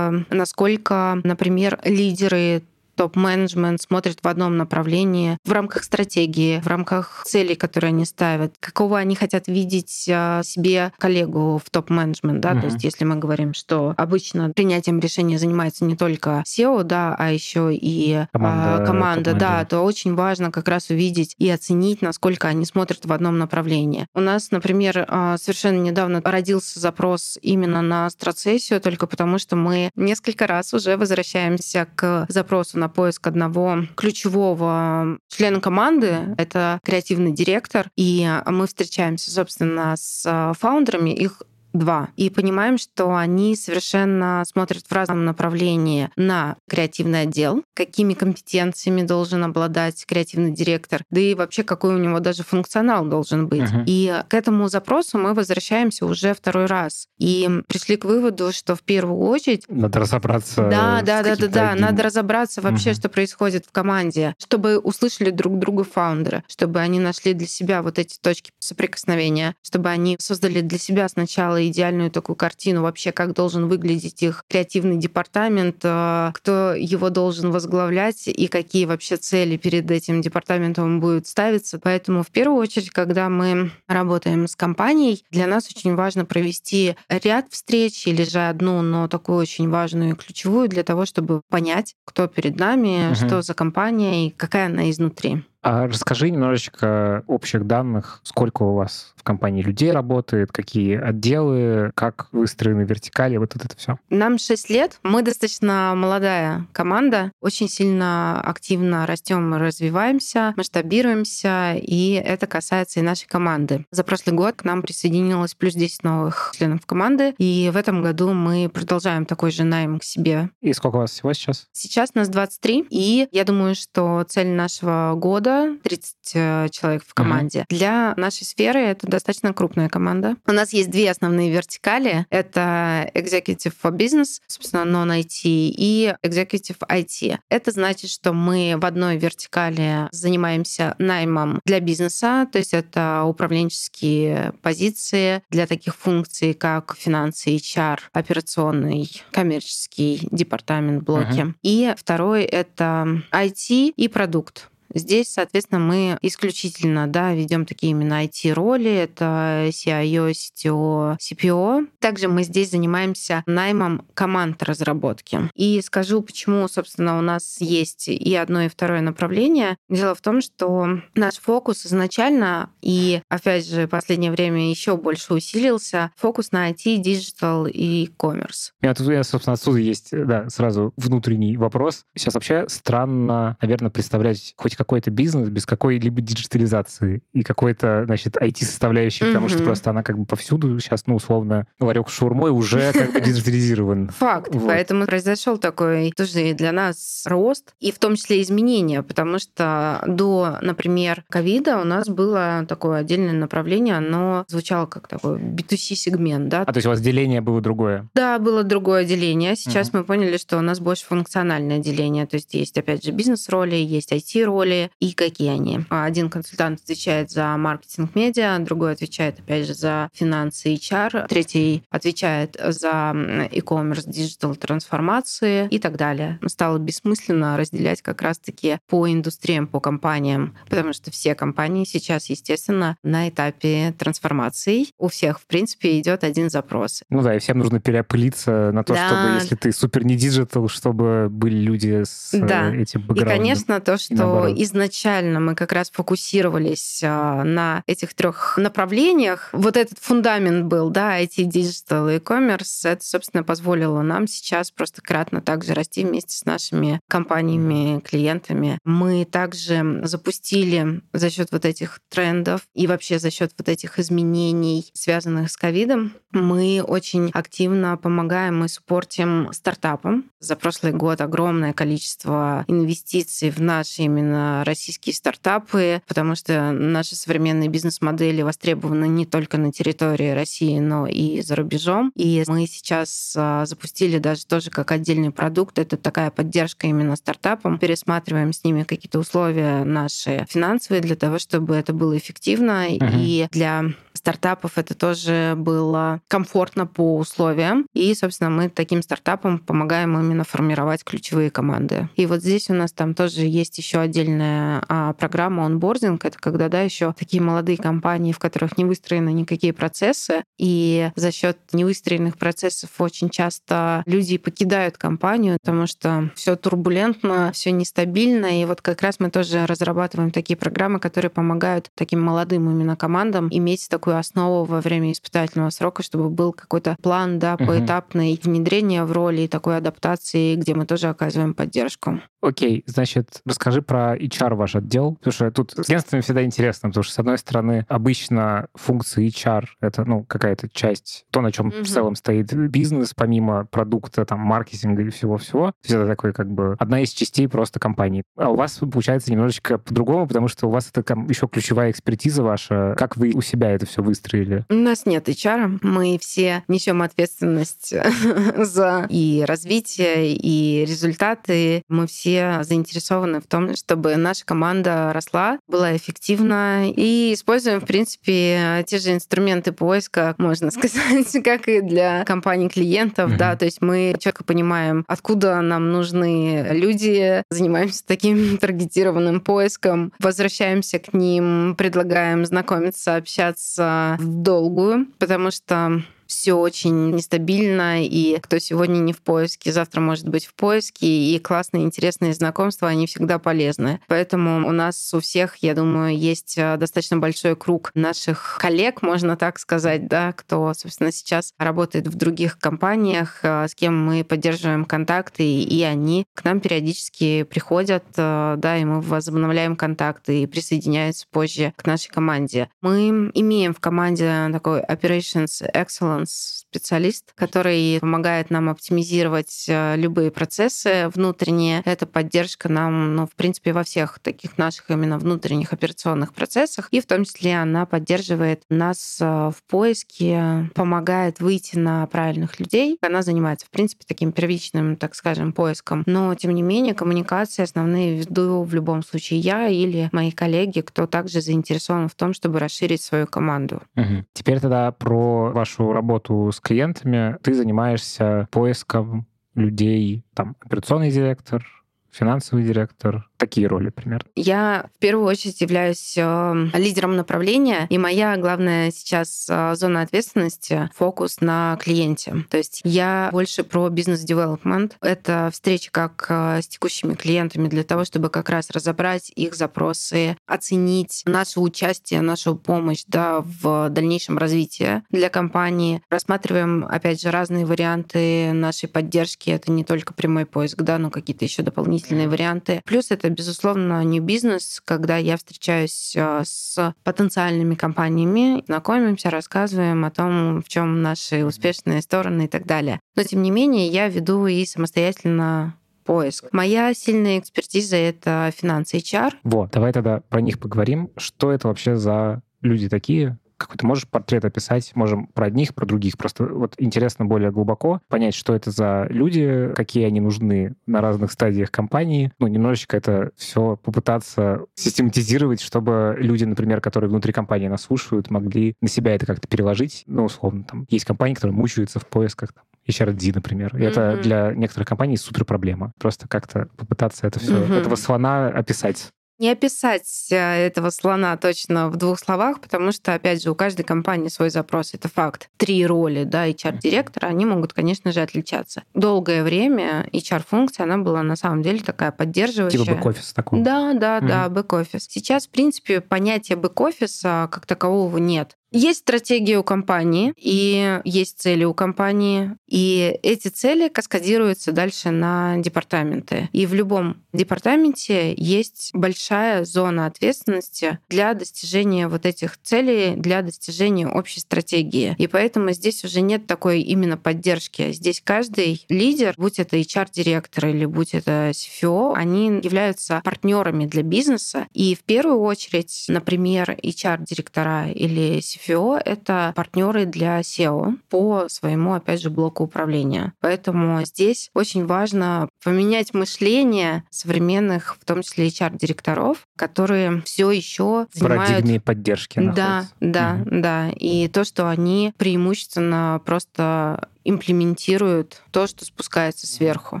насколько, 0.30 1.20
например, 1.22 1.78
лидеры 1.84 2.62
топ-менеджмент 3.00 3.80
смотрит 3.80 4.18
в 4.22 4.28
одном 4.28 4.58
направлении 4.58 5.38
в 5.46 5.52
рамках 5.52 5.84
стратегии, 5.84 6.60
в 6.60 6.66
рамках 6.66 7.22
целей, 7.24 7.54
которые 7.54 7.88
они 7.88 8.04
ставят, 8.04 8.56
какого 8.60 8.98
они 8.98 9.14
хотят 9.14 9.48
видеть 9.48 10.06
а, 10.12 10.42
себе 10.42 10.92
коллегу 10.98 11.58
в 11.64 11.70
топ-менеджмент, 11.70 12.40
да, 12.40 12.52
uh-huh. 12.52 12.60
то 12.60 12.66
есть 12.66 12.84
если 12.84 13.06
мы 13.06 13.16
говорим, 13.16 13.54
что 13.54 13.94
обычно 13.96 14.50
принятием 14.54 15.00
решения 15.00 15.38
занимается 15.38 15.86
не 15.86 15.96
только 15.96 16.44
SEO, 16.46 16.82
да, 16.82 17.16
а 17.18 17.32
еще 17.32 17.74
и 17.74 18.26
команда, 18.34 18.74
а, 18.74 18.86
команда 18.86 19.32
да, 19.32 19.64
то 19.64 19.80
очень 19.80 20.14
важно 20.14 20.50
как 20.50 20.68
раз 20.68 20.90
увидеть 20.90 21.34
и 21.38 21.48
оценить, 21.48 22.02
насколько 22.02 22.48
они 22.48 22.66
смотрят 22.66 23.06
в 23.06 23.12
одном 23.14 23.38
направлении. 23.38 24.08
У 24.14 24.20
нас, 24.20 24.50
например, 24.50 25.06
а, 25.08 25.38
совершенно 25.38 25.80
недавно 25.80 26.20
родился 26.22 26.78
запрос 26.78 27.38
именно 27.40 27.80
на 27.80 28.10
страцессию, 28.10 28.78
только 28.78 29.06
потому 29.06 29.38
что 29.38 29.56
мы 29.56 29.88
несколько 29.96 30.46
раз 30.46 30.74
уже 30.74 30.98
возвращаемся 30.98 31.88
к 31.96 32.26
запросу 32.28 32.78
на 32.78 32.89
поиск 32.90 33.26
одного 33.26 33.84
ключевого 33.96 35.18
члена 35.28 35.60
команды. 35.60 36.34
Это 36.36 36.78
креативный 36.84 37.32
директор. 37.32 37.88
И 37.96 38.28
мы 38.46 38.66
встречаемся, 38.66 39.30
собственно, 39.30 39.94
с 39.96 40.54
фаундерами. 40.58 41.10
Их 41.10 41.42
два. 41.72 42.08
И 42.16 42.30
понимаем, 42.30 42.78
что 42.78 43.14
они 43.14 43.56
совершенно 43.56 44.42
смотрят 44.46 44.84
в 44.86 44.92
разном 44.92 45.24
направлении 45.24 46.10
на 46.16 46.56
креативный 46.68 47.22
отдел, 47.22 47.62
какими 47.74 48.14
компетенциями 48.14 49.02
должен 49.02 49.44
обладать 49.44 50.04
креативный 50.06 50.52
директор, 50.52 51.02
да 51.10 51.20
и 51.20 51.34
вообще 51.34 51.62
какой 51.62 51.94
у 51.94 51.98
него 51.98 52.20
даже 52.20 52.42
функционал 52.42 53.04
должен 53.04 53.48
быть. 53.48 53.62
Uh-huh. 53.62 53.84
И 53.86 54.22
к 54.28 54.34
этому 54.34 54.68
запросу 54.68 55.18
мы 55.18 55.34
возвращаемся 55.34 56.06
уже 56.06 56.34
второй 56.34 56.66
раз. 56.66 57.06
И 57.18 57.48
пришли 57.68 57.96
к 57.96 58.04
выводу, 58.04 58.52
что 58.52 58.74
в 58.74 58.82
первую 58.82 59.20
очередь... 59.28 59.64
Надо 59.68 60.00
разобраться. 60.00 60.68
Да, 60.70 61.02
да, 61.02 61.22
да, 61.22 61.36
да, 61.36 61.48
да. 61.48 61.74
Надо 61.74 62.02
разобраться 62.02 62.60
вообще, 62.60 62.90
uh-huh. 62.90 62.94
что 62.94 63.08
происходит 63.08 63.66
в 63.66 63.72
команде, 63.72 64.34
чтобы 64.38 64.78
услышали 64.78 65.30
друг 65.30 65.58
друга 65.58 65.84
фаундеры, 65.84 66.44
чтобы 66.48 66.80
они 66.80 66.98
нашли 66.98 67.34
для 67.34 67.46
себя 67.46 67.82
вот 67.82 67.98
эти 67.98 68.18
точки 68.18 68.50
соприкосновения, 68.58 69.54
чтобы 69.62 69.88
они 69.88 70.16
создали 70.20 70.60
для 70.60 70.78
себя 70.78 71.08
сначала 71.08 71.59
идеальную 71.68 72.10
такую 72.10 72.36
картину 72.36 72.82
вообще, 72.82 73.12
как 73.12 73.32
должен 73.34 73.68
выглядеть 73.68 74.22
их 74.22 74.44
креативный 74.48 74.96
департамент, 74.96 75.76
э, 75.82 76.30
кто 76.34 76.74
его 76.74 77.10
должен 77.10 77.50
возглавлять 77.50 78.28
и 78.28 78.48
какие 78.48 78.84
вообще 78.84 79.16
цели 79.16 79.56
перед 79.56 79.90
этим 79.90 80.20
департаментом 80.20 81.00
будут 81.00 81.26
ставиться. 81.26 81.78
Поэтому 81.78 82.22
в 82.22 82.28
первую 82.28 82.60
очередь, 82.60 82.90
когда 82.90 83.28
мы 83.28 83.70
работаем 83.88 84.46
с 84.46 84.56
компанией, 84.56 85.24
для 85.30 85.46
нас 85.46 85.68
очень 85.74 85.94
важно 85.94 86.24
провести 86.24 86.96
ряд 87.08 87.46
встреч 87.50 88.06
или 88.06 88.22
же 88.24 88.40
одну, 88.40 88.82
но 88.82 89.08
такую 89.08 89.38
очень 89.38 89.68
важную 89.68 90.10
и 90.10 90.14
ключевую 90.14 90.68
для 90.68 90.82
того, 90.82 91.06
чтобы 91.06 91.42
понять, 91.48 91.94
кто 92.04 92.26
перед 92.26 92.56
нами, 92.56 93.08
угу. 93.08 93.14
что 93.14 93.42
за 93.42 93.54
компания 93.54 94.28
и 94.28 94.30
какая 94.30 94.66
она 94.66 94.90
изнутри. 94.90 95.42
А 95.62 95.86
расскажи 95.86 96.30
немножечко 96.30 97.22
общих 97.26 97.66
данных, 97.66 98.20
сколько 98.22 98.62
у 98.62 98.74
вас 98.74 99.12
в 99.16 99.22
компании 99.22 99.62
людей 99.62 99.92
работает, 99.92 100.52
какие 100.52 100.96
отделы, 100.96 101.92
как 101.94 102.28
выстроены 102.32 102.82
вертикали, 102.82 103.36
вот 103.36 103.54
это 103.54 103.76
все. 103.76 103.98
Нам 104.08 104.38
6 104.38 104.70
лет, 104.70 104.98
мы 105.02 105.22
достаточно 105.22 105.92
молодая 105.94 106.66
команда, 106.72 107.32
очень 107.40 107.68
сильно 107.68 108.40
активно 108.40 109.06
растем, 109.06 109.54
развиваемся, 109.54 110.54
масштабируемся, 110.56 111.74
и 111.74 112.12
это 112.12 112.46
касается 112.46 113.00
и 113.00 113.02
нашей 113.02 113.26
команды. 113.26 113.84
За 113.90 114.04
прошлый 114.04 114.34
год 114.34 114.56
к 114.56 114.64
нам 114.64 114.80
присоединилось 114.80 115.54
плюс 115.54 115.74
10 115.74 116.04
новых 116.04 116.52
членов 116.56 116.86
команды, 116.86 117.34
и 117.36 117.70
в 117.72 117.76
этом 117.76 118.02
году 118.02 118.32
мы 118.32 118.70
продолжаем 118.72 119.26
такой 119.26 119.50
же 119.50 119.64
найм 119.64 119.98
к 119.98 120.04
себе. 120.04 120.48
И 120.62 120.72
сколько 120.72 120.96
у 120.96 121.00
вас 121.00 121.10
всего 121.10 121.34
сейчас? 121.34 121.66
Сейчас 121.72 122.14
нас 122.14 122.30
23, 122.30 122.86
и 122.88 123.28
я 123.30 123.44
думаю, 123.44 123.74
что 123.74 124.24
цель 124.26 124.48
нашего 124.48 125.12
года 125.16 125.49
30 125.82 126.14
э, 126.34 126.68
человек 126.70 127.04
в 127.06 127.14
команде. 127.14 127.60
Uh-huh. 127.60 127.76
Для 127.76 128.14
нашей 128.16 128.44
сферы 128.44 128.80
это 128.80 129.06
достаточно 129.06 129.52
крупная 129.52 129.88
команда. 129.88 130.36
У 130.46 130.52
нас 130.52 130.72
есть 130.72 130.90
две 130.90 131.10
основные 131.10 131.50
вертикали. 131.50 132.26
Это 132.30 133.10
Executive 133.14 133.74
for 133.82 133.92
Business, 133.96 134.40
собственно, 134.46 134.82
non-IT, 134.82 135.40
и 135.44 136.14
Executive 136.22 136.78
IT. 136.88 137.38
Это 137.48 137.70
значит, 137.70 138.10
что 138.10 138.32
мы 138.32 138.74
в 138.76 138.84
одной 138.84 139.16
вертикали 139.16 140.08
занимаемся 140.12 140.94
наймом 140.98 141.60
для 141.64 141.80
бизнеса, 141.80 142.48
то 142.50 142.58
есть 142.58 142.74
это 142.74 143.24
управленческие 143.24 144.52
позиции 144.62 145.42
для 145.50 145.66
таких 145.66 145.96
функций, 145.96 146.54
как 146.54 146.96
финансы, 146.96 147.56
HR, 147.56 148.00
операционный, 148.12 149.10
коммерческий 149.30 150.28
департамент, 150.30 151.02
блоки. 151.02 151.40
Uh-huh. 151.40 151.54
И 151.62 151.94
второй— 151.96 152.42
это 152.44 153.22
IT 153.32 153.92
и 153.96 154.08
продукт. 154.08 154.70
Здесь, 154.94 155.32
соответственно, 155.32 155.80
мы 155.80 156.18
исключительно 156.22 157.06
да, 157.06 157.34
ведем 157.34 157.66
такие 157.66 157.90
именно 157.90 158.24
IT-роли. 158.24 158.90
Это 158.90 159.66
CIO, 159.68 160.30
CTO, 160.30 161.16
CPO. 161.18 161.88
Также 161.98 162.28
мы 162.28 162.42
здесь 162.42 162.70
занимаемся 162.70 163.42
наймом 163.46 164.06
команд 164.14 164.62
разработки. 164.62 165.50
И 165.54 165.80
скажу, 165.82 166.22
почему, 166.22 166.66
собственно, 166.68 167.18
у 167.18 167.22
нас 167.22 167.60
есть 167.60 168.08
и 168.08 168.34
одно, 168.34 168.62
и 168.62 168.68
второе 168.68 169.00
направление. 169.00 169.76
Дело 169.88 170.14
в 170.14 170.20
том, 170.20 170.40
что 170.40 171.00
наш 171.14 171.36
фокус 171.36 171.86
изначально, 171.86 172.70
и, 172.82 173.22
опять 173.28 173.68
же, 173.68 173.86
в 173.86 173.90
последнее 173.90 174.30
время 174.30 174.70
еще 174.70 174.96
больше 174.96 175.34
усилился, 175.34 176.10
фокус 176.16 176.52
на 176.52 176.70
IT, 176.70 176.96
digital 176.98 177.66
и. 177.66 178.08
У 178.22 178.32
меня 178.32 178.94
тут, 178.94 179.26
собственно, 179.26 179.54
отсюда 179.54 179.78
есть 179.78 180.08
да, 180.12 180.48
сразу 180.50 180.92
внутренний 180.96 181.56
вопрос. 181.56 182.04
Сейчас 182.14 182.34
вообще 182.34 182.64
странно, 182.68 183.56
наверное, 183.60 183.90
представлять 183.90 184.54
хоть 184.56 184.76
какой-то 184.80 185.10
бизнес 185.10 185.50
без 185.50 185.66
какой-либо 185.66 186.22
диджитализации 186.22 187.22
и 187.34 187.42
какой-то, 187.42 188.04
значит, 188.06 188.38
IT-составляющей, 188.38 189.26
потому 189.26 189.50
что 189.50 189.62
просто 189.62 189.90
она 189.90 190.02
как 190.02 190.18
бы 190.18 190.24
повсюду 190.24 190.80
сейчас, 190.80 191.06
ну, 191.06 191.16
условно, 191.16 191.66
ларек 191.78 192.08
с 192.08 192.14
шаурмой 192.14 192.50
уже 192.50 192.90
как 192.94 193.12
бы 193.12 193.20
диджитализирован. 193.26 194.08
Факт. 194.08 194.54
Вот. 194.54 194.66
Поэтому 194.66 195.04
произошел 195.04 195.58
такой 195.58 196.10
тоже 196.16 196.54
для 196.54 196.72
нас 196.72 197.24
рост, 197.26 197.74
и 197.78 197.92
в 197.92 197.98
том 197.98 198.16
числе 198.16 198.40
изменения, 198.40 199.02
потому 199.02 199.38
что 199.38 200.02
до, 200.06 200.56
например, 200.62 201.24
ковида 201.28 201.78
у 201.78 201.84
нас 201.84 202.08
было 202.08 202.64
такое 202.66 203.00
отдельное 203.00 203.34
направление, 203.34 203.98
оно 203.98 204.44
звучало 204.48 204.86
как 204.86 205.08
такой 205.08 205.38
B2C-сегмент, 205.38 206.48
да. 206.48 206.62
А 206.62 206.72
то 206.72 206.78
есть 206.78 206.86
у 206.86 206.90
вас 206.90 207.02
деление 207.02 207.42
было 207.42 207.60
другое? 207.60 208.08
Да, 208.14 208.38
было 208.38 208.62
другое 208.62 209.04
деление. 209.04 209.56
Сейчас 209.56 209.88
uh-huh. 209.88 209.98
мы 209.98 210.04
поняли, 210.04 210.38
что 210.38 210.56
у 210.56 210.62
нас 210.62 210.80
больше 210.80 211.04
функциональное 211.04 211.80
деление, 211.80 212.24
то 212.26 212.36
есть 212.36 212.54
есть, 212.54 212.78
опять 212.78 213.04
же, 213.04 213.10
бизнес-роли, 213.10 213.76
есть 213.90 214.12
IT-роли, 214.12 214.69
роли 214.70 214.90
и 215.00 215.12
какие 215.12 215.50
они. 215.50 215.80
Один 215.88 216.30
консультант 216.30 216.80
отвечает 216.82 217.30
за 217.30 217.56
маркетинг 217.56 218.14
медиа, 218.14 218.58
другой 218.60 218.92
отвечает, 218.92 219.38
опять 219.38 219.66
же, 219.66 219.74
за 219.74 220.08
финансы 220.12 220.74
и 220.74 220.76
HR, 220.76 221.26
третий 221.28 221.82
отвечает 221.90 222.56
за 222.68 223.12
e-commerce, 223.52 224.04
digital 224.06 224.54
трансформации 224.54 225.68
и 225.68 225.78
так 225.78 225.96
далее. 225.96 226.38
Стало 226.46 226.78
бессмысленно 226.78 227.56
разделять 227.56 228.02
как 228.02 228.22
раз-таки 228.22 228.78
по 228.88 229.10
индустриям, 229.10 229.66
по 229.66 229.80
компаниям, 229.80 230.56
потому 230.68 230.92
что 230.92 231.10
все 231.10 231.34
компании 231.34 231.84
сейчас, 231.84 232.30
естественно, 232.30 232.96
на 233.02 233.28
этапе 233.28 233.94
трансформации. 233.98 234.86
У 234.98 235.08
всех, 235.08 235.40
в 235.40 235.46
принципе, 235.46 235.98
идет 235.98 236.24
один 236.24 236.50
запрос. 236.50 237.02
Ну 237.10 237.22
да, 237.22 237.34
и 237.34 237.38
всем 237.38 237.58
нужно 237.58 237.80
переопылиться 237.80 238.70
на 238.72 238.84
то, 238.84 238.94
да. 238.94 239.06
чтобы, 239.06 239.34
если 239.40 239.56
ты 239.56 239.72
супер 239.72 240.04
не 240.04 240.16
digital, 240.16 240.68
чтобы 240.68 241.28
были 241.30 241.56
люди 241.56 242.02
с 242.04 242.30
да. 242.32 242.74
этим 242.74 243.00
бэкграундом. 243.02 243.34
И, 243.34 243.38
конечно, 243.38 243.80
то, 243.80 243.96
что 243.96 244.46
изначально 244.62 245.40
мы 245.40 245.54
как 245.54 245.72
раз 245.72 245.90
фокусировались 245.90 247.00
а, 247.04 247.44
на 247.44 247.82
этих 247.86 248.14
трех 248.14 248.56
направлениях, 248.56 249.48
вот 249.52 249.76
этот 249.76 249.98
фундамент 249.98 250.66
был, 250.66 250.90
да, 250.90 251.20
IT, 251.20 251.36
digital 251.48 252.10
и 252.10 252.16
e-commerce, 252.16 252.88
это, 252.88 253.04
собственно, 253.04 253.42
позволило 253.42 254.02
нам 254.02 254.26
сейчас 254.26 254.70
просто 254.70 255.02
кратно 255.02 255.40
также 255.40 255.74
расти 255.74 256.04
вместе 256.04 256.36
с 256.36 256.44
нашими 256.44 257.00
компаниями, 257.08 258.00
клиентами. 258.00 258.78
Мы 258.84 259.24
также 259.24 260.00
запустили 260.04 261.02
за 261.12 261.30
счет 261.30 261.48
вот 261.52 261.64
этих 261.64 262.00
трендов 262.08 262.62
и 262.74 262.86
вообще 262.86 263.18
за 263.18 263.30
счет 263.30 263.52
вот 263.56 263.68
этих 263.68 263.98
изменений, 263.98 264.90
связанных 264.94 265.50
с 265.50 265.56
ковидом, 265.56 266.14
мы 266.32 266.82
очень 266.86 267.30
активно 267.32 267.96
помогаем 267.96 268.64
и 268.64 268.68
суппортим 268.68 269.52
стартапам. 269.52 270.30
За 270.38 270.54
прошлый 270.54 270.92
год 270.92 271.20
огромное 271.20 271.72
количество 271.72 272.64
инвестиций 272.68 273.50
в 273.50 273.60
наши 273.60 274.02
именно 274.02 274.49
российские 274.64 275.14
стартапы, 275.14 276.02
потому 276.06 276.34
что 276.34 276.72
наши 276.72 277.16
современные 277.16 277.68
бизнес-модели 277.68 278.42
востребованы 278.42 279.06
не 279.08 279.26
только 279.26 279.58
на 279.58 279.72
территории 279.72 280.30
России, 280.30 280.78
но 280.78 281.06
и 281.06 281.42
за 281.42 281.56
рубежом. 281.56 282.12
И 282.14 282.44
мы 282.46 282.66
сейчас 282.66 283.34
а, 283.36 283.66
запустили 283.66 284.18
даже 284.18 284.46
тоже 284.46 284.70
как 284.70 284.92
отдельный 284.92 285.30
продукт. 285.30 285.78
Это 285.78 285.96
такая 285.96 286.30
поддержка 286.30 286.86
именно 286.86 287.16
стартапам. 287.16 287.78
Пересматриваем 287.78 288.52
с 288.52 288.64
ними 288.64 288.82
какие-то 288.82 289.18
условия 289.18 289.84
наши 289.84 290.46
финансовые 290.48 291.00
для 291.00 291.16
того, 291.16 291.38
чтобы 291.38 291.74
это 291.76 291.92
было 291.92 292.16
эффективно. 292.16 292.88
Uh-huh. 292.88 293.10
И 293.16 293.48
для 293.52 293.84
стартапов 294.12 294.76
это 294.76 294.94
тоже 294.94 295.54
было 295.56 296.20
комфортно 296.28 296.86
по 296.86 297.16
условиям. 297.16 297.86
И, 297.94 298.14
собственно, 298.14 298.50
мы 298.50 298.68
таким 298.68 299.02
стартапам 299.02 299.58
помогаем 299.58 300.18
именно 300.18 300.44
формировать 300.44 301.04
ключевые 301.04 301.50
команды. 301.50 302.08
И 302.16 302.26
вот 302.26 302.40
здесь 302.40 302.70
у 302.70 302.74
нас 302.74 302.92
там 302.92 303.14
тоже 303.14 303.42
есть 303.42 303.78
еще 303.78 304.00
отдельная 304.40 304.82
а, 304.88 305.12
программа 305.12 305.66
онбординг. 305.66 306.24
Это 306.24 306.38
когда, 306.38 306.68
да, 306.68 306.82
еще 306.82 307.14
такие 307.18 307.42
молодые 307.42 307.76
компании, 307.76 308.32
в 308.32 308.38
которых 308.38 308.78
не 308.78 308.84
выстроены 308.84 309.32
никакие 309.32 309.72
процессы. 309.72 310.42
И 310.58 311.10
за 311.16 311.32
счет 311.32 311.58
невыстроенных 311.72 312.38
процессов 312.38 312.90
очень 312.98 313.30
часто 313.30 314.02
люди 314.06 314.38
покидают 314.38 314.96
компанию, 314.96 315.58
потому 315.62 315.86
что 315.86 316.30
все 316.34 316.56
турбулентно, 316.56 317.50
все 317.52 317.70
нестабильно. 317.72 318.60
И 318.60 318.64
вот 318.64 318.80
как 318.80 319.02
раз 319.02 319.20
мы 319.20 319.30
тоже 319.30 319.66
разрабатываем 319.66 320.30
такие 320.30 320.56
программы, 320.56 321.00
которые 321.00 321.30
помогают 321.30 321.88
таким 321.94 322.22
молодым 322.22 322.70
именно 322.70 322.96
командам 322.96 323.48
иметь 323.50 323.88
такую 323.88 324.18
основу 324.18 324.64
во 324.64 324.80
время 324.80 325.12
испытательного 325.12 325.70
срока, 325.70 326.02
чтобы 326.02 326.30
был 326.30 326.52
какой-то 326.52 326.96
план, 327.02 327.38
да, 327.38 327.56
поэтапный 327.56 328.34
угу. 328.34 328.50
внедрения 328.50 329.04
в 329.04 329.12
роли 329.12 329.42
и 329.42 329.48
такой 329.48 329.76
адаптации, 329.76 330.56
где 330.56 330.74
мы 330.74 330.86
тоже 330.86 331.08
оказываем 331.08 331.54
поддержку. 331.54 332.20
Окей, 332.42 332.84
значит, 332.86 333.42
расскажи 333.44 333.82
про 333.82 334.16
HR 334.20 334.54
ваш 334.54 334.76
отдел, 334.76 335.14
потому 335.14 335.32
что 335.32 335.50
тут 335.50 335.72
с 335.72 335.86
клиентами 335.86 336.20
всегда 336.20 336.44
интересно, 336.44 336.90
потому 336.90 337.02
что, 337.02 337.14
с 337.14 337.18
одной 337.18 337.38
стороны, 337.38 337.86
обычно 337.88 338.68
функции 338.74 339.28
HR— 339.28 339.64
это, 339.80 340.04
ну, 340.04 340.24
какая-то 340.24 340.68
часть, 340.68 341.26
то, 341.30 341.40
на 341.40 341.52
чем 341.52 341.68
mm-hmm. 341.68 341.82
в 341.82 341.88
целом 341.88 342.14
стоит 342.14 342.52
бизнес, 342.54 343.14
помимо 343.14 343.66
продукта, 343.66 344.24
там, 344.24 344.40
маркетинга 344.40 345.02
и 345.02 345.10
всего-всего. 345.10 345.66
То 345.66 345.76
есть 345.82 345.94
это 345.94 346.06
такой, 346.06 346.32
как 346.32 346.50
бы, 346.50 346.76
одна 346.78 347.00
из 347.00 347.10
частей 347.10 347.48
просто 347.48 347.80
компании. 347.80 348.22
А 348.36 348.50
у 348.50 348.56
вас 348.56 348.78
получается 348.78 349.30
немножечко 349.30 349.78
по-другому, 349.78 350.26
потому 350.26 350.48
что 350.48 350.68
у 350.68 350.70
вас 350.70 350.88
это 350.90 351.02
там, 351.02 351.28
еще 351.28 351.48
ключевая 351.48 351.90
экспертиза 351.90 352.42
ваша. 352.42 352.94
Как 352.96 353.16
вы 353.16 353.32
у 353.34 353.42
себя 353.42 353.70
это 353.70 353.86
все 353.86 354.02
выстроили? 354.02 354.64
У 354.68 354.74
нас 354.74 355.06
нет 355.06 355.28
HR. 355.28 355.78
Мы 355.82 356.18
все 356.20 356.62
несем 356.68 357.02
ответственность 357.02 357.94
за 358.56 359.06
и 359.08 359.44
развитие, 359.46 360.34
и 360.34 360.84
результаты. 360.84 361.82
Мы 361.88 362.06
все 362.06 362.62
заинтересованы 362.62 363.40
в 363.40 363.46
том, 363.46 363.74
чтобы 363.74 364.09
наша 364.16 364.44
команда 364.44 365.12
росла, 365.12 365.58
была 365.68 365.96
эффективна 365.96 366.90
и 366.90 367.32
используем, 367.34 367.80
в 367.80 367.86
принципе, 367.86 368.84
те 368.86 368.98
же 368.98 369.12
инструменты 369.12 369.72
поиска, 369.72 370.34
можно 370.38 370.70
сказать, 370.70 371.42
как 371.44 371.68
и 371.68 371.80
для 371.80 372.24
компаний 372.24 372.68
клиентов, 372.68 373.32
mm-hmm. 373.32 373.36
да, 373.36 373.56
то 373.56 373.64
есть 373.64 373.80
мы 373.80 374.14
четко 374.18 374.44
понимаем, 374.44 375.04
откуда 375.08 375.60
нам 375.60 375.92
нужны 375.92 376.66
люди, 376.70 377.42
занимаемся 377.50 378.04
таким 378.06 378.56
таргетированным 378.60 379.40
поиском, 379.40 380.12
возвращаемся 380.18 380.98
к 380.98 381.12
ним, 381.12 381.74
предлагаем 381.76 382.44
знакомиться, 382.44 383.16
общаться 383.16 384.16
в 384.18 384.42
долгую, 384.42 385.06
потому 385.18 385.50
что 385.50 386.02
все 386.30 386.54
очень 386.54 387.10
нестабильно, 387.10 388.04
и 388.04 388.38
кто 388.38 388.58
сегодня 388.60 389.00
не 389.00 389.12
в 389.12 389.20
поиске, 389.20 389.72
завтра 389.72 390.00
может 390.00 390.28
быть 390.28 390.46
в 390.46 390.54
поиске, 390.54 391.06
и 391.06 391.38
классные, 391.40 391.82
интересные 391.82 392.32
знакомства, 392.32 392.88
они 392.88 393.06
всегда 393.06 393.38
полезны. 393.38 394.00
Поэтому 394.06 394.66
у 394.66 394.70
нас 394.70 395.12
у 395.12 395.20
всех, 395.20 395.56
я 395.56 395.74
думаю, 395.74 396.16
есть 396.16 396.56
э, 396.56 396.76
достаточно 396.76 397.16
большой 397.16 397.56
круг 397.56 397.90
наших 397.94 398.58
коллег, 398.60 399.02
можно 399.02 399.36
так 399.36 399.58
сказать, 399.58 400.06
да, 400.06 400.32
кто, 400.32 400.72
собственно, 400.74 401.10
сейчас 401.10 401.52
работает 401.58 402.06
в 402.06 402.14
других 402.14 402.58
компаниях, 402.58 403.40
э, 403.42 403.66
с 403.66 403.74
кем 403.74 404.00
мы 404.00 404.22
поддерживаем 404.22 404.84
контакты, 404.84 405.44
и 405.44 405.82
они 405.82 406.26
к 406.34 406.44
нам 406.44 406.60
периодически 406.60 407.42
приходят, 407.42 408.04
э, 408.16 408.54
да, 408.56 408.78
и 408.78 408.84
мы 408.84 409.00
возобновляем 409.00 409.74
контакты 409.74 410.42
и 410.42 410.46
присоединяются 410.46 411.26
позже 411.32 411.72
к 411.76 411.86
нашей 411.86 412.10
команде. 412.10 412.70
Мы 412.82 413.30
имеем 413.34 413.74
в 413.74 413.80
команде 413.80 414.48
такой 414.52 414.80
Operations 414.82 415.62
Excellence 415.74 416.19
специалист, 416.26 417.32
который 417.34 417.98
помогает 418.00 418.50
нам 418.50 418.68
оптимизировать 418.68 419.66
э, 419.68 419.96
любые 419.96 420.30
процессы 420.30 421.10
внутренние. 421.14 421.82
Это 421.84 422.06
поддержка 422.06 422.68
нам, 422.68 423.16
ну, 423.16 423.26
в 423.26 423.34
принципе, 423.34 423.72
во 423.72 423.82
всех 423.82 424.20
таких 424.20 424.56
наших 424.56 424.90
именно 424.90 425.18
внутренних 425.18 425.72
операционных 425.72 426.32
процессах. 426.32 426.88
И 426.92 427.00
в 427.00 427.06
том 427.06 427.24
числе 427.24 427.56
она 427.56 427.86
поддерживает 427.86 428.62
нас 428.68 429.18
э, 429.20 429.24
в 429.24 429.56
поиске, 429.68 430.70
помогает 430.74 431.40
выйти 431.40 431.76
на 431.76 432.06
правильных 432.06 432.60
людей. 432.60 432.98
Она 433.02 433.22
занимается, 433.22 433.66
в 433.66 433.70
принципе, 433.70 434.04
таким 434.06 434.32
первичным, 434.32 434.96
так 434.96 435.14
скажем, 435.14 435.52
поиском. 435.52 436.04
Но, 436.06 436.34
тем 436.34 436.54
не 436.54 436.62
менее, 436.62 436.94
коммуникации 436.94 437.62
основные 437.62 438.18
веду 438.18 438.62
в 438.62 438.74
любом 438.74 439.02
случае 439.02 439.40
я 439.40 439.68
или 439.68 440.08
мои 440.12 440.30
коллеги, 440.30 440.80
кто 440.80 441.06
также 441.06 441.40
заинтересован 441.40 442.08
в 442.08 442.14
том, 442.14 442.32
чтобы 442.32 442.58
расширить 442.58 443.02
свою 443.02 443.26
команду. 443.26 443.82
Угу. 443.96 444.24
Теперь 444.32 444.60
тогда 444.60 444.92
про 444.92 445.50
вашу 445.50 445.92
работу 445.92 446.09
с 446.52 446.60
клиентами. 446.60 447.36
Ты 447.42 447.54
занимаешься 447.54 448.48
поиском 448.50 449.26
людей, 449.54 450.24
там, 450.34 450.56
операционный 450.60 451.10
директор, 451.10 451.64
финансовый 452.10 452.64
директор, 452.64 453.29
такие 453.40 453.66
роли 453.66 453.88
примерно? 453.88 454.28
Я 454.36 454.86
в 454.94 454.98
первую 454.98 455.26
очередь 455.26 455.60
являюсь 455.60 456.14
э, 456.16 456.66
лидером 456.74 457.16
направления, 457.16 457.86
и 457.88 457.98
моя 457.98 458.36
главная 458.36 458.92
сейчас 458.92 459.46
э, 459.48 459.74
зона 459.74 460.02
ответственности— 460.02 460.90
фокус 460.94 461.40
на 461.40 461.76
клиенте. 461.80 462.44
То 462.50 462.58
есть 462.58 462.82
я 462.84 463.30
больше 463.32 463.64
про 463.64 463.88
бизнес-девелопмент. 463.88 464.96
Это 465.00 465.48
встречи 465.52 465.90
как 465.90 466.26
э, 466.28 466.60
с 466.62 466.68
текущими 466.68 467.14
клиентами 467.14 467.66
для 467.68 467.82
того, 467.82 468.04
чтобы 468.04 468.28
как 468.28 468.50
раз 468.50 468.70
разобрать 468.70 469.32
их 469.34 469.54
запросы, 469.54 470.36
оценить 470.46 471.22
наше 471.24 471.60
участие, 471.60 472.20
нашу 472.20 472.56
помощь 472.56 473.04
да, 473.06 473.40
в 473.40 473.88
дальнейшем 473.88 474.36
развитии 474.36 475.02
для 475.10 475.30
компании. 475.30 476.02
Рассматриваем, 476.10 476.84
опять 476.84 477.22
же, 477.22 477.30
разные 477.30 477.64
варианты 477.64 478.52
нашей 478.52 478.88
поддержки. 478.88 479.48
Это 479.48 479.72
не 479.72 479.84
только 479.84 480.12
прямой 480.12 480.44
поиск, 480.44 480.82
да, 480.82 480.98
но 480.98 481.10
какие-то 481.10 481.46
еще 481.46 481.62
дополнительные 481.62 482.28
варианты. 482.28 482.82
Плюс 482.84 483.10
это 483.10 483.29
безусловно, 483.30 484.04
не 484.04 484.20
бизнес, 484.20 484.80
когда 484.84 485.16
я 485.16 485.36
встречаюсь 485.36 486.14
э, 486.16 486.42
с 486.44 486.94
потенциальными 487.04 487.74
компаниями, 487.74 488.64
знакомимся, 488.66 489.30
рассказываем 489.30 490.04
о 490.04 490.10
том, 490.10 490.62
в 490.62 490.68
чем 490.68 491.02
наши 491.02 491.44
успешные 491.44 492.02
стороны 492.02 492.44
и 492.44 492.48
так 492.48 492.66
далее. 492.66 493.00
Но, 493.16 493.22
тем 493.22 493.42
не 493.42 493.50
менее, 493.50 493.88
я 493.88 494.08
веду 494.08 494.46
и 494.46 494.64
самостоятельно 494.64 495.74
поиск. 496.04 496.48
Моя 496.52 496.92
сильная 496.94 497.38
экспертиза— 497.38 497.96
это 497.98 498.50
финансы 498.56 498.98
HR. 498.98 499.32
Вот, 499.44 499.70
давай 499.70 499.92
тогда 499.92 500.20
про 500.28 500.40
них 500.40 500.58
поговорим. 500.58 501.10
Что 501.16 501.52
это 501.52 501.68
вообще 501.68 501.96
за 501.96 502.42
люди 502.62 502.88
такие? 502.88 503.38
Какой-то 503.60 503.86
можешь 503.86 504.08
портрет 504.08 504.44
описать? 504.44 504.92
Можем 504.94 505.26
про 505.26 505.46
одних, 505.46 505.74
про 505.74 505.86
других. 505.86 506.16
Просто 506.16 506.44
вот 506.44 506.74
интересно 506.78 507.26
более 507.26 507.50
глубоко 507.50 508.00
понять, 508.08 508.34
что 508.34 508.54
это 508.54 508.70
за 508.70 509.06
люди, 509.10 509.72
какие 509.76 510.04
они 510.04 510.20
нужны 510.20 510.74
на 510.86 511.00
разных 511.00 511.32
стадиях 511.32 511.70
компании. 511.70 512.32
Ну, 512.38 512.46
немножечко 512.46 512.96
это 512.96 513.30
все 513.36 513.76
попытаться 513.76 514.64
систематизировать, 514.74 515.60
чтобы 515.60 516.16
люди, 516.18 516.44
например, 516.44 516.80
которые 516.80 517.10
внутри 517.10 517.32
компании 517.32 517.68
нас 517.68 517.82
слушают, 517.82 518.30
могли 518.30 518.74
на 518.80 518.88
себя 518.88 519.14
это 519.14 519.26
как-то 519.26 519.46
переложить. 519.46 520.04
Ну, 520.06 520.24
условно, 520.24 520.64
там 520.64 520.86
есть 520.88 521.04
компании, 521.04 521.34
которые 521.34 521.54
мучаются 521.54 522.00
в 522.00 522.06
поисках, 522.06 522.52
там, 522.52 522.64
HRD, 522.88 523.32
например. 523.34 523.76
И 523.76 523.80
mm-hmm. 523.80 523.88
это 523.88 524.20
для 524.22 524.54
некоторых 524.54 524.88
компаний 524.88 525.16
супер 525.16 525.44
проблема. 525.44 525.92
Просто 525.98 526.28
как-то 526.28 526.68
попытаться 526.76 527.26
это 527.26 527.38
все, 527.38 527.52
mm-hmm. 527.52 527.80
этого 527.80 527.96
слона 527.96 528.48
описать. 528.48 529.10
Не 529.40 529.48
описать 529.48 530.26
э, 530.30 530.36
этого 530.36 530.90
слона 530.90 531.34
точно 531.38 531.88
в 531.88 531.96
двух 531.96 532.18
словах, 532.18 532.60
потому 532.60 532.92
что, 532.92 533.14
опять 533.14 533.42
же, 533.42 533.50
у 533.50 533.54
каждой 533.54 533.84
компании 533.84 534.28
свой 534.28 534.50
запрос. 534.50 534.92
Это 534.92 535.08
факт. 535.08 535.48
Три 535.56 535.86
роли 535.86 536.24
да, 536.24 536.46
HR-директора, 536.46 537.28
они 537.28 537.46
могут, 537.46 537.72
конечно 537.72 538.12
же, 538.12 538.20
отличаться. 538.20 538.82
Долгое 538.92 539.42
время 539.42 540.06
HR-функция, 540.12 540.84
она 540.84 540.98
была 540.98 541.22
на 541.22 541.36
самом 541.36 541.62
деле 541.62 541.78
такая 541.80 542.12
поддерживающая. 542.12 542.84
Типа 542.84 542.92
бэк-офис 542.98 543.32
такой. 543.32 543.62
Да, 543.62 543.94
да, 543.94 544.18
mm-hmm. 544.18 544.28
да, 544.28 544.48
бэк-офис. 544.50 545.06
Сейчас, 545.08 545.46
в 545.46 545.50
принципе, 545.50 546.02
понятия 546.02 546.56
бэк-офиса 546.56 547.48
как 547.50 547.64
такового 547.64 548.18
нет. 548.18 548.58
Есть 548.72 549.00
стратегия 549.00 549.58
у 549.58 549.64
компании, 549.64 550.32
и 550.36 551.00
есть 551.04 551.40
цели 551.40 551.64
у 551.64 551.74
компании, 551.74 552.56
и 552.68 553.18
эти 553.24 553.48
цели 553.48 553.88
каскадируются 553.88 554.70
дальше 554.70 555.10
на 555.10 555.56
департаменты. 555.58 556.48
И 556.52 556.66
в 556.66 556.74
любом 556.74 557.16
департаменте 557.32 558.32
есть 558.36 558.90
большая 558.92 559.64
зона 559.64 560.06
ответственности 560.06 561.00
для 561.08 561.34
достижения 561.34 562.06
вот 562.06 562.26
этих 562.26 562.58
целей, 562.62 563.16
для 563.16 563.42
достижения 563.42 564.06
общей 564.06 564.38
стратегии. 564.38 565.16
И 565.18 565.26
поэтому 565.26 565.72
здесь 565.72 566.04
уже 566.04 566.20
нет 566.20 566.46
такой 566.46 566.80
именно 566.82 567.16
поддержки. 567.16 567.90
Здесь 567.90 568.22
каждый 568.22 568.84
лидер, 568.88 569.34
будь 569.36 569.58
это 569.58 569.78
HR-директор 569.78 570.66
или 570.66 570.84
будь 570.84 571.14
это 571.14 571.50
CFO, 571.50 572.14
они 572.14 572.46
являются 572.62 573.20
партнерами 573.24 573.86
для 573.86 574.04
бизнеса. 574.04 574.68
И 574.72 574.94
в 574.94 575.00
первую 575.00 575.40
очередь, 575.40 576.04
например, 576.06 576.78
HR-директора 576.82 577.90
или 577.90 578.38
CFO 578.38 578.59
CFO— 578.60 579.00
это 579.04 579.52
партнеры 579.54 580.04
для 580.04 580.40
SEO 580.40 580.98
по 581.08 581.48
своему, 581.48 581.94
опять 581.94 582.20
же, 582.20 582.30
блоку 582.30 582.64
управления. 582.64 583.32
Поэтому 583.40 584.04
здесь 584.04 584.50
очень 584.54 584.86
важно 584.86 585.48
поменять 585.64 586.14
мышление 586.14 587.04
современных, 587.10 587.96
в 588.00 588.04
том 588.04 588.22
числе 588.22 588.48
HR-директоров, 588.48 589.38
которые 589.56 590.22
все 590.22 590.50
еще 590.50 591.06
занимают... 591.12 591.48
Парадигме 591.48 591.80
поддержки 591.80 592.40
Да, 592.54 592.86
да, 593.00 593.38
угу. 593.40 593.60
да. 593.60 593.90
И 593.90 594.28
то, 594.28 594.44
что 594.44 594.68
они 594.68 595.12
преимущественно 595.16 596.20
просто 596.24 597.08
имплементируют 597.24 598.42
то, 598.50 598.66
что 598.66 598.84
спускается 598.84 599.46
сверху. 599.46 600.00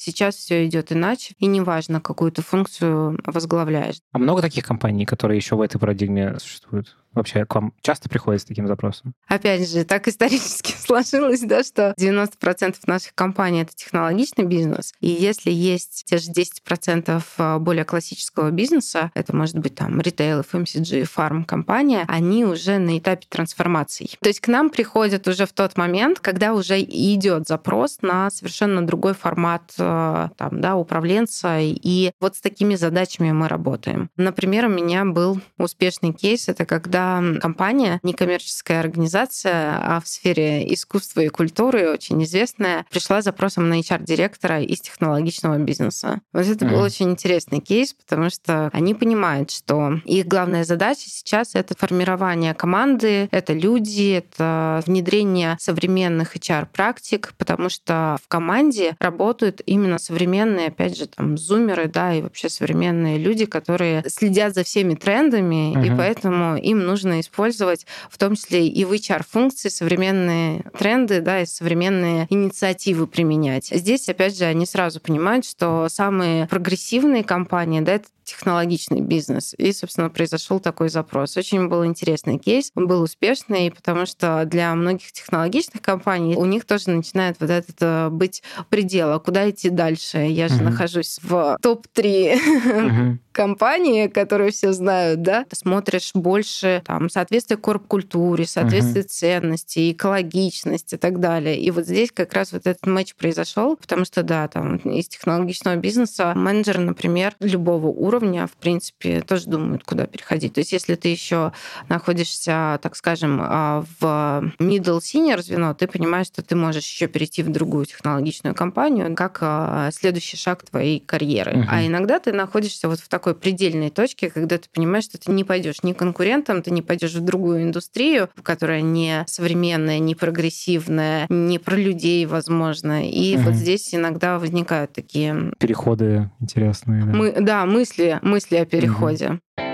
Сейчас 0.00 0.36
все 0.36 0.66
идет 0.66 0.92
иначе, 0.92 1.34
и 1.38 1.46
неважно, 1.46 2.00
какую 2.00 2.32
то 2.32 2.42
функцию 2.42 3.18
возглавляешь. 3.24 4.00
А 4.12 4.18
много 4.18 4.42
таких 4.42 4.64
компаний, 4.64 5.06
которые 5.06 5.36
еще 5.36 5.56
в 5.56 5.60
этой 5.60 5.78
парадигме 5.78 6.38
существуют? 6.38 6.96
Вообще, 7.16 7.46
к 7.46 7.54
вам 7.54 7.72
часто 7.80 8.10
приходят 8.10 8.42
с 8.42 8.44
таким 8.44 8.68
запросом? 8.68 9.14
Опять 9.26 9.70
же, 9.70 9.84
так 9.84 10.06
исторически 10.06 10.72
сложилось, 10.78 11.40
да, 11.40 11.64
что 11.64 11.94
90% 11.98 12.76
наших 12.86 13.14
компаний— 13.14 13.60
это 13.62 13.74
технологичный 13.74 14.44
бизнес. 14.44 14.92
И 15.00 15.08
если 15.08 15.50
есть 15.50 16.04
те 16.04 16.18
же 16.18 16.30
10% 16.30 17.22
а, 17.38 17.58
более 17.58 17.86
классического 17.86 18.50
бизнеса, 18.50 19.10
это 19.14 19.34
может 19.34 19.58
быть 19.58 19.74
там 19.74 19.98
ритейл, 19.98 20.40
FMCG, 20.40 21.04
фарм-компания, 21.04 22.04
они 22.06 22.44
уже 22.44 22.76
на 22.76 22.98
этапе 22.98 23.26
трансформации. 23.30 24.10
То 24.20 24.28
есть 24.28 24.40
к 24.40 24.48
нам 24.48 24.68
приходят 24.68 25.26
уже 25.26 25.46
в 25.46 25.54
тот 25.54 25.78
момент, 25.78 26.20
когда 26.20 26.52
уже 26.52 26.78
идет 27.14 27.46
запрос 27.46 27.98
на 28.02 28.30
совершенно 28.30 28.86
другой 28.86 29.14
формат 29.14 29.72
а, 29.78 30.30
там, 30.36 30.60
да, 30.60 30.76
управленца. 30.76 31.58
И 31.60 32.12
вот 32.20 32.36
с 32.36 32.40
такими 32.40 32.74
задачами 32.74 33.32
мы 33.32 33.48
работаем. 33.48 34.10
Например, 34.16 34.66
у 34.66 34.70
меня 34.70 35.04
был 35.04 35.40
успешный 35.58 36.12
кейс. 36.12 36.48
Это 36.48 36.64
когда 36.64 37.22
компания, 37.40 38.00
некоммерческая 38.02 38.80
организация, 38.80 39.78
а 39.82 40.00
в 40.00 40.08
сфере 40.08 40.72
искусства 40.72 41.20
и 41.20 41.28
культуры 41.28 41.90
очень 41.90 42.22
известная, 42.24 42.86
пришла 42.90 43.22
запросом 43.22 43.68
на 43.68 43.80
HR-директора 43.80 44.62
из 44.62 44.80
технологичного 44.80 45.58
бизнеса. 45.58 46.20
Вот 46.32 46.46
это 46.46 46.64
mm-hmm. 46.64 46.70
был 46.70 46.80
очень 46.80 47.10
интересный 47.10 47.60
кейс, 47.60 47.94
потому 47.94 48.30
что 48.30 48.70
они 48.72 48.94
понимают, 48.94 49.50
что 49.50 50.00
их 50.04 50.26
главная 50.26 50.64
задача 50.64 51.08
сейчас— 51.08 51.50
это 51.54 51.74
формирование 51.76 52.54
команды, 52.54 53.28
это 53.30 53.52
люди, 53.52 54.12
это 54.12 54.82
внедрение 54.86 55.56
современных 55.60 56.36
HR-практик, 56.36 56.95
потому 57.38 57.68
что 57.68 58.18
в 58.22 58.28
команде 58.28 58.96
работают 58.98 59.62
именно 59.64 59.98
современные, 59.98 60.68
опять 60.68 60.96
же, 60.98 61.06
там, 61.06 61.38
зумеры, 61.38 61.88
да, 61.88 62.14
и 62.14 62.22
вообще 62.22 62.48
современные 62.48 63.18
люди, 63.18 63.46
которые 63.46 64.04
следят 64.08 64.54
за 64.54 64.64
всеми 64.64 64.94
трендами, 64.94 65.74
mm-hmm. 65.74 65.86
и 65.86 65.96
поэтому 65.96 66.56
им 66.56 66.80
нужно 66.84 67.06
нужно 67.06 67.20
использовать 67.20 67.86
в 68.10 68.18
том 68.18 68.34
числе 68.34 68.66
и 68.66 68.84
в 68.84 68.92
HR-функции 68.92 69.68
современные 69.68 70.64
тренды, 70.78 71.20
да, 71.20 71.42
и 71.42 71.46
современные 71.46 72.26
инициативы 72.30 73.06
применять. 73.06 73.66
Здесь, 73.66 74.08
опять 74.08 74.36
же, 74.36 74.44
они 74.44 74.66
сразу 74.66 75.00
понимают, 75.00 75.44
что 75.44 75.88
самые 75.88 76.46
прогрессивные 76.48 77.22
компании, 77.22 77.80
да, 77.80 77.94
это 77.94 78.08
технологичный 78.26 79.00
бизнес. 79.00 79.54
И, 79.56 79.72
собственно, 79.72 80.10
произошел 80.10 80.58
такой 80.60 80.88
запрос. 80.88 81.36
Очень 81.36 81.68
был 81.68 81.86
интересный 81.86 82.38
кейс, 82.38 82.72
он 82.74 82.86
был 82.86 83.00
успешный, 83.02 83.70
потому 83.70 84.04
что 84.04 84.44
для 84.44 84.74
многих 84.74 85.12
технологичных 85.12 85.80
компаний 85.80 86.34
у 86.36 86.44
них 86.44 86.64
тоже 86.64 86.85
начинает 86.92 87.36
вот 87.40 87.50
этот 87.50 87.76
э, 87.80 88.08
быть 88.10 88.42
предел, 88.68 89.12
а 89.12 89.18
куда 89.18 89.48
идти 89.48 89.70
дальше. 89.70 90.18
Я 90.18 90.48
же 90.48 90.56
mm-hmm. 90.56 90.62
нахожусь 90.62 91.18
в 91.22 91.58
топ-3 91.60 92.38
mm-hmm 92.38 93.16
компании, 93.36 94.06
которые 94.06 94.50
все 94.50 94.72
знают, 94.72 95.20
да, 95.20 95.44
ты 95.44 95.54
смотришь 95.56 96.12
больше 96.14 96.82
там 96.86 97.10
соответствие 97.10 97.58
корп-культуре, 97.58 98.46
соответствие 98.46 99.04
uh-huh. 99.04 99.08
ценностей, 99.08 99.92
экологичность 99.92 100.94
и 100.94 100.96
так 100.96 101.20
далее. 101.20 101.60
И 101.60 101.70
вот 101.70 101.84
здесь 101.84 102.10
как 102.12 102.32
раз 102.32 102.52
вот 102.52 102.66
этот 102.66 102.86
матч 102.86 103.14
произошел, 103.14 103.76
потому 103.76 104.06
что, 104.06 104.22
да, 104.22 104.48
там 104.48 104.76
из 104.76 105.08
технологичного 105.08 105.76
бизнеса 105.76 106.32
менеджеры, 106.34 106.80
например, 106.80 107.34
любого 107.40 107.88
уровня, 107.88 108.46
в 108.46 108.52
принципе, 108.52 109.20
тоже 109.20 109.50
думают, 109.50 109.84
куда 109.84 110.06
переходить. 110.06 110.54
То 110.54 110.60
есть 110.60 110.72
если 110.72 110.94
ты 110.94 111.08
еще 111.08 111.52
находишься, 111.90 112.80
так 112.80 112.96
скажем, 112.96 113.40
а, 113.42 113.84
в 114.00 114.50
middle 114.58 115.00
senior 115.00 115.42
звено, 115.42 115.74
ты 115.74 115.86
понимаешь, 115.86 116.28
что 116.28 116.42
ты 116.42 116.56
можешь 116.56 116.75
еще 116.84 117.06
перейти 117.06 117.42
в 117.42 117.50
другую 117.50 117.86
технологичную 117.86 118.54
компанию, 118.54 119.14
как 119.14 119.38
а, 119.40 119.90
следующий 119.92 120.36
шаг 120.36 120.64
твоей 120.64 121.00
карьеры. 121.00 121.52
Uh-huh. 121.52 121.66
А 121.68 121.86
иногда 121.86 122.18
ты 122.18 122.32
находишься 122.32 122.88
вот 122.88 123.00
в 123.00 123.08
такой 123.08 123.34
предельной 123.34 123.90
точке, 123.90 124.30
когда 124.30 124.58
ты 124.58 124.68
понимаешь, 124.72 125.04
что 125.04 125.18
ты 125.18 125.30
не 125.32 125.44
пойдешь 125.44 125.82
ни 125.82 125.92
конкурентом, 125.92 126.62
ты 126.62 126.70
не 126.70 126.82
пойдешь 126.82 127.14
в 127.14 127.20
другую 127.24 127.62
индустрию, 127.62 128.28
которая 128.42 128.82
не 128.82 129.24
современная, 129.26 129.98
не 129.98 130.14
прогрессивная, 130.14 131.26
не 131.28 131.58
про 131.58 131.76
людей, 131.76 132.26
возможно. 132.26 133.08
И 133.08 133.36
угу. 133.36 133.44
вот 133.44 133.54
здесь 133.54 133.94
иногда 133.94 134.38
возникают 134.38 134.92
такие... 134.92 135.52
Переходы 135.58 136.30
интересные. 136.40 137.04
Да, 137.04 137.12
Мы, 137.12 137.32
да 137.40 137.66
мысли, 137.66 138.18
мысли 138.22 138.56
о 138.56 138.64
переходе. 138.64 139.40
Угу. 139.56 139.65